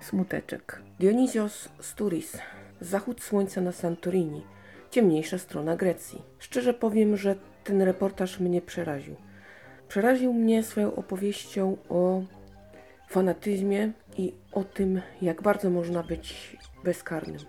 Smuteczek. 0.00 0.82
Dionysios 1.00 1.68
Sturis. 1.80 2.38
Zachód 2.80 3.22
słońca 3.22 3.60
na 3.60 3.72
Santorini. 3.72 4.42
Ciemniejsza 4.90 5.38
strona 5.38 5.76
Grecji. 5.76 6.22
Szczerze 6.38 6.74
powiem, 6.74 7.16
że 7.16 7.36
ten 7.64 7.82
reportaż 7.82 8.40
mnie 8.40 8.62
przeraził. 8.62 9.16
Przeraził 9.88 10.32
mnie 10.32 10.62
swoją 10.62 10.94
opowieścią 10.94 11.76
o 11.88 12.22
fanatyzmie 13.08 13.92
i 14.18 14.32
o 14.52 14.64
tym, 14.64 15.00
jak 15.22 15.42
bardzo 15.42 15.70
można 15.70 16.02
być 16.02 16.56
bezkarnym. 16.84 17.40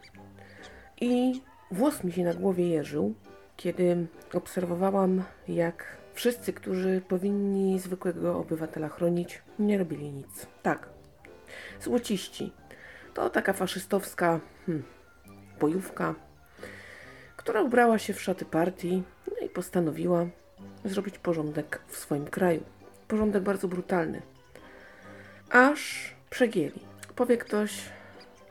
I 1.01 1.41
włos 1.71 2.03
mi 2.03 2.11
się 2.11 2.23
na 2.23 2.33
głowie 2.33 2.69
jeżył, 2.69 3.13
kiedy 3.57 4.07
obserwowałam, 4.33 5.23
jak 5.47 5.97
wszyscy, 6.13 6.53
którzy 6.53 7.01
powinni 7.07 7.79
zwykłego 7.79 8.39
obywatela 8.39 8.89
chronić, 8.89 9.41
nie 9.59 9.77
robili 9.77 10.11
nic. 10.11 10.47
Tak, 10.63 10.89
złociści. 11.81 12.53
To 13.13 13.29
taka 13.29 13.53
faszystowska 13.53 14.39
hmm, 14.65 14.83
bojówka, 15.59 16.15
która 17.37 17.61
ubrała 17.61 17.99
się 17.99 18.13
w 18.13 18.21
szaty 18.21 18.45
partii 18.45 19.03
no 19.27 19.47
i 19.47 19.49
postanowiła 19.49 20.25
zrobić 20.85 21.17
porządek 21.17 21.81
w 21.87 21.97
swoim 21.97 22.25
kraju. 22.25 22.63
Porządek 23.07 23.43
bardzo 23.43 23.67
brutalny. 23.67 24.21
Aż 25.49 26.13
przegięli. 26.29 26.79
Powie 27.15 27.37
ktoś, 27.37 27.89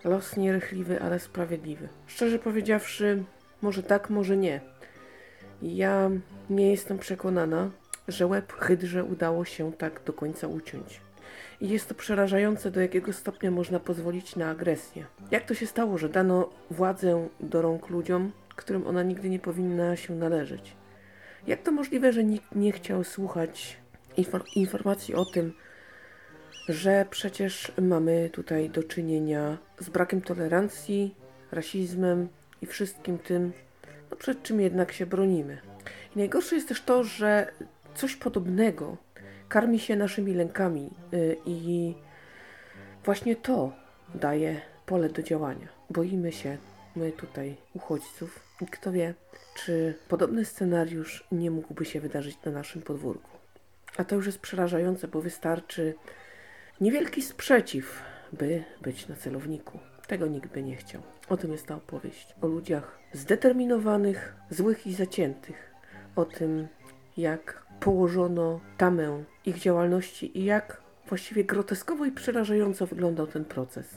los 0.04 0.36
nierychliwy, 0.36 1.02
ale 1.02 1.18
sprawiedliwy. 1.18 1.88
Szczerze 2.06 2.38
powiedziawszy, 2.38 3.24
może 3.62 3.82
tak, 3.82 4.10
może 4.10 4.36
nie. 4.36 4.60
Ja 5.62 6.10
nie 6.50 6.70
jestem 6.70 6.98
przekonana, 6.98 7.70
że 8.08 8.26
łeb 8.26 8.52
hydrze 8.52 9.04
udało 9.04 9.44
się 9.44 9.72
tak 9.72 10.00
do 10.06 10.12
końca 10.12 10.46
uciąć. 10.46 11.00
I 11.60 11.68
jest 11.68 11.88
to 11.88 11.94
przerażające, 11.94 12.70
do 12.70 12.80
jakiego 12.80 13.12
stopnia 13.12 13.50
można 13.50 13.80
pozwolić 13.80 14.36
na 14.36 14.50
agresję. 14.50 15.06
Jak 15.30 15.44
to 15.44 15.54
się 15.54 15.66
stało, 15.66 15.98
że 15.98 16.08
dano 16.08 16.50
władzę 16.70 17.28
do 17.40 17.62
rąk 17.62 17.88
ludziom, 17.88 18.32
którym 18.56 18.86
ona 18.86 19.02
nigdy 19.02 19.30
nie 19.30 19.38
powinna 19.38 19.96
się 19.96 20.14
należeć? 20.14 20.76
Jak 21.46 21.62
to 21.62 21.72
możliwe, 21.72 22.12
że 22.12 22.24
nikt 22.24 22.54
nie 22.54 22.72
chciał 22.72 23.04
słuchać 23.04 23.76
informacji 24.56 25.14
o 25.14 25.24
tym, 25.24 25.52
że 26.68 27.06
przecież 27.10 27.72
mamy 27.82 28.30
tutaj 28.32 28.70
do 28.70 28.82
czynienia 28.82 29.58
z 29.80 29.88
brakiem 29.88 30.22
tolerancji, 30.22 31.14
rasizmem 31.52 32.28
i 32.62 32.66
wszystkim 32.66 33.18
tym, 33.18 33.52
no 34.10 34.16
przed 34.16 34.42
czym 34.42 34.60
jednak 34.60 34.92
się 34.92 35.06
bronimy. 35.06 35.58
I 36.16 36.18
najgorsze 36.18 36.54
jest 36.54 36.68
też 36.68 36.82
to, 36.82 37.04
że 37.04 37.52
coś 37.94 38.16
podobnego 38.16 38.96
karmi 39.48 39.78
się 39.78 39.96
naszymi 39.96 40.34
lękami 40.34 40.90
yy, 41.12 41.36
i 41.46 41.94
właśnie 43.04 43.36
to 43.36 43.72
daje 44.14 44.60
pole 44.86 45.08
do 45.08 45.22
działania. 45.22 45.68
Boimy 45.90 46.32
się 46.32 46.58
my 46.96 47.12
tutaj 47.12 47.56
uchodźców 47.74 48.40
i 48.60 48.66
kto 48.66 48.92
wie, 48.92 49.14
czy 49.54 49.98
podobny 50.08 50.44
scenariusz 50.44 51.24
nie 51.32 51.50
mógłby 51.50 51.84
się 51.84 52.00
wydarzyć 52.00 52.36
na 52.44 52.52
naszym 52.52 52.82
podwórku. 52.82 53.30
A 53.96 54.04
to 54.04 54.14
już 54.16 54.26
jest 54.26 54.38
przerażające, 54.38 55.08
bo 55.08 55.20
wystarczy 55.20 55.94
niewielki 56.80 57.22
sprzeciw, 57.22 58.02
by 58.32 58.64
być 58.82 59.08
na 59.08 59.16
celowniku. 59.16 59.78
Tego 60.06 60.26
nikt 60.26 60.52
by 60.52 60.62
nie 60.62 60.76
chciał. 60.76 61.02
O 61.28 61.36
tym 61.36 61.52
jest 61.52 61.66
ta 61.66 61.74
opowieść. 61.74 62.34
O 62.42 62.46
ludziach 62.46 62.98
zdeterminowanych, 63.12 64.34
złych 64.50 64.86
i 64.86 64.94
zaciętych. 64.94 65.74
O 66.16 66.24
tym, 66.24 66.68
jak 67.16 67.66
położono 67.80 68.60
tamę 68.76 69.24
ich 69.46 69.58
działalności 69.58 70.38
i 70.38 70.44
jak 70.44 70.82
właściwie 71.08 71.44
groteskowo 71.44 72.04
i 72.04 72.12
przerażająco 72.12 72.86
wyglądał 72.86 73.26
ten 73.26 73.44
proces. 73.44 73.96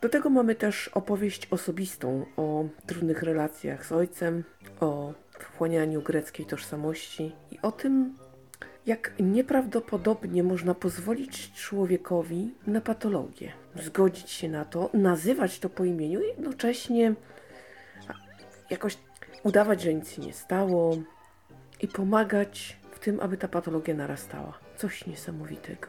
Do 0.00 0.08
tego 0.08 0.30
mamy 0.30 0.54
też 0.54 0.88
opowieść 0.88 1.48
osobistą 1.50 2.26
o 2.36 2.64
trudnych 2.86 3.22
relacjach 3.22 3.86
z 3.86 3.92
ojcem, 3.92 4.44
o 4.80 5.14
wchłanianiu 5.38 6.02
greckiej 6.02 6.46
tożsamości 6.46 7.32
i 7.50 7.58
o 7.62 7.72
tym, 7.72 8.14
jak 8.90 9.12
nieprawdopodobnie 9.20 10.42
można 10.42 10.74
pozwolić 10.74 11.52
człowiekowi 11.52 12.54
na 12.66 12.80
patologię, 12.80 13.52
zgodzić 13.76 14.30
się 14.30 14.48
na 14.48 14.64
to, 14.64 14.90
nazywać 14.94 15.58
to 15.58 15.68
po 15.68 15.84
imieniu 15.84 16.20
i 16.20 16.26
jednocześnie 16.26 17.14
jakoś 18.70 18.98
udawać, 19.42 19.82
że 19.82 19.94
nic 19.94 20.10
się 20.10 20.22
nie 20.22 20.32
stało 20.32 20.96
i 21.80 21.88
pomagać 21.88 22.76
w 22.90 22.98
tym, 22.98 23.20
aby 23.20 23.36
ta 23.36 23.48
patologia 23.48 23.94
narastała. 23.94 24.58
Coś 24.76 25.06
niesamowitego. 25.06 25.88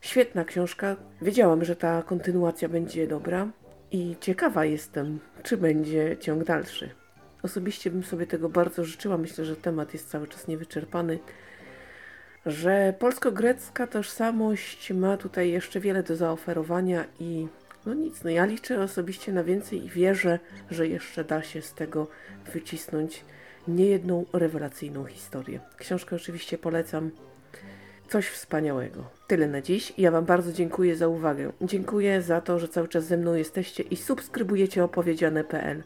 Świetna 0.00 0.44
książka. 0.44 0.96
Wiedziałam, 1.22 1.64
że 1.64 1.76
ta 1.76 2.02
kontynuacja 2.02 2.68
będzie 2.68 3.06
dobra 3.06 3.48
i 3.90 4.16
ciekawa 4.20 4.64
jestem, 4.64 5.20
czy 5.42 5.56
będzie 5.56 6.16
ciąg 6.20 6.44
dalszy. 6.44 6.90
Osobiście 7.42 7.90
bym 7.90 8.04
sobie 8.04 8.26
tego 8.26 8.48
bardzo 8.48 8.84
życzyła. 8.84 9.18
Myślę, 9.18 9.44
że 9.44 9.56
temat 9.56 9.92
jest 9.92 10.10
cały 10.10 10.28
czas 10.28 10.48
niewyczerpany. 10.48 11.18
Że 12.46 12.94
polsko-grecka 12.98 13.86
tożsamość 13.86 14.92
ma 14.92 15.16
tutaj 15.16 15.50
jeszcze 15.50 15.80
wiele 15.80 16.02
do 16.02 16.16
zaoferowania 16.16 17.04
i 17.20 17.46
no 17.86 17.94
nic, 17.94 18.24
no 18.24 18.30
ja 18.30 18.44
liczę 18.44 18.80
osobiście 18.80 19.32
na 19.32 19.44
więcej 19.44 19.84
i 19.84 19.88
wierzę, 19.88 20.38
że 20.70 20.88
jeszcze 20.88 21.24
da 21.24 21.42
się 21.42 21.62
z 21.62 21.74
tego 21.74 22.06
wycisnąć 22.52 23.24
niejedną 23.68 24.24
rewelacyjną 24.32 25.04
historię. 25.04 25.60
Książkę 25.76 26.16
oczywiście 26.16 26.58
polecam. 26.58 27.10
Coś 28.08 28.28
wspaniałego. 28.28 29.04
Tyle 29.26 29.48
na 29.48 29.60
dziś. 29.62 29.92
Ja 29.98 30.10
Wam 30.10 30.24
bardzo 30.24 30.52
dziękuję 30.52 30.96
za 30.96 31.08
uwagę. 31.08 31.52
Dziękuję 31.60 32.22
za 32.22 32.40
to, 32.40 32.58
że 32.58 32.68
cały 32.68 32.88
czas 32.88 33.04
ze 33.04 33.16
mną 33.16 33.34
jesteście 33.34 33.82
i 33.82 33.96
subskrybujecie 33.96 34.84
opowiedziane.pl. 34.84 35.82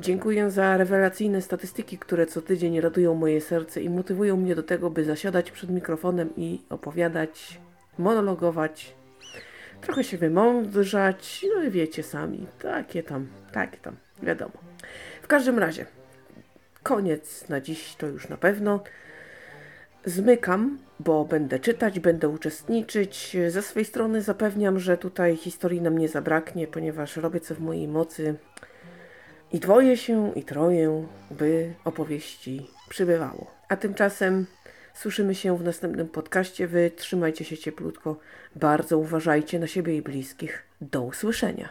Dziękuję 0.00 0.50
za 0.50 0.76
rewelacyjne 0.76 1.42
statystyki, 1.42 1.98
które 1.98 2.26
co 2.26 2.42
tydzień 2.42 2.80
radują 2.80 3.14
moje 3.14 3.40
serce 3.40 3.82
i 3.82 3.90
motywują 3.90 4.36
mnie 4.36 4.54
do 4.54 4.62
tego, 4.62 4.90
by 4.90 5.04
zasiadać 5.04 5.50
przed 5.50 5.70
mikrofonem 5.70 6.30
i 6.36 6.62
opowiadać, 6.70 7.60
monologować, 7.98 8.94
trochę 9.80 10.04
się 10.04 10.18
wymądrzać, 10.18 11.46
no 11.54 11.62
i 11.62 11.70
wiecie 11.70 12.02
sami, 12.02 12.46
takie 12.62 13.02
tam, 13.02 13.26
takie 13.52 13.76
tam, 13.76 13.96
wiadomo. 14.22 14.54
W 15.22 15.26
każdym 15.26 15.58
razie, 15.58 15.86
koniec 16.82 17.48
na 17.48 17.60
dziś 17.60 17.94
to 17.94 18.06
już 18.06 18.28
na 18.28 18.36
pewno. 18.36 18.80
Zmykam, 20.04 20.78
bo 21.00 21.24
będę 21.24 21.60
czytać, 21.60 22.00
będę 22.00 22.28
uczestniczyć. 22.28 23.36
Ze 23.48 23.62
swojej 23.62 23.86
strony 23.86 24.22
zapewniam, 24.22 24.78
że 24.78 24.98
tutaj 24.98 25.36
historii 25.36 25.80
nam 25.80 25.98
nie 25.98 26.08
zabraknie, 26.08 26.66
ponieważ 26.66 27.16
robię 27.16 27.40
co 27.40 27.54
w 27.54 27.60
mojej 27.60 27.88
mocy 27.88 28.34
i 29.56 29.60
dwoje 29.60 29.96
się, 29.96 30.32
i 30.34 30.42
troję, 30.42 31.06
by 31.30 31.74
opowieści 31.84 32.66
przybywało. 32.88 33.46
A 33.68 33.76
tymczasem 33.76 34.46
słyszymy 34.94 35.34
się 35.34 35.58
w 35.58 35.64
następnym 35.64 36.08
podcaście. 36.08 36.66
Wy 36.66 36.90
trzymajcie 36.96 37.44
się 37.44 37.58
cieplutko, 37.58 38.16
bardzo 38.56 38.98
uważajcie 38.98 39.58
na 39.58 39.66
siebie 39.66 39.96
i 39.96 40.02
bliskich. 40.02 40.62
Do 40.80 41.02
usłyszenia. 41.02 41.68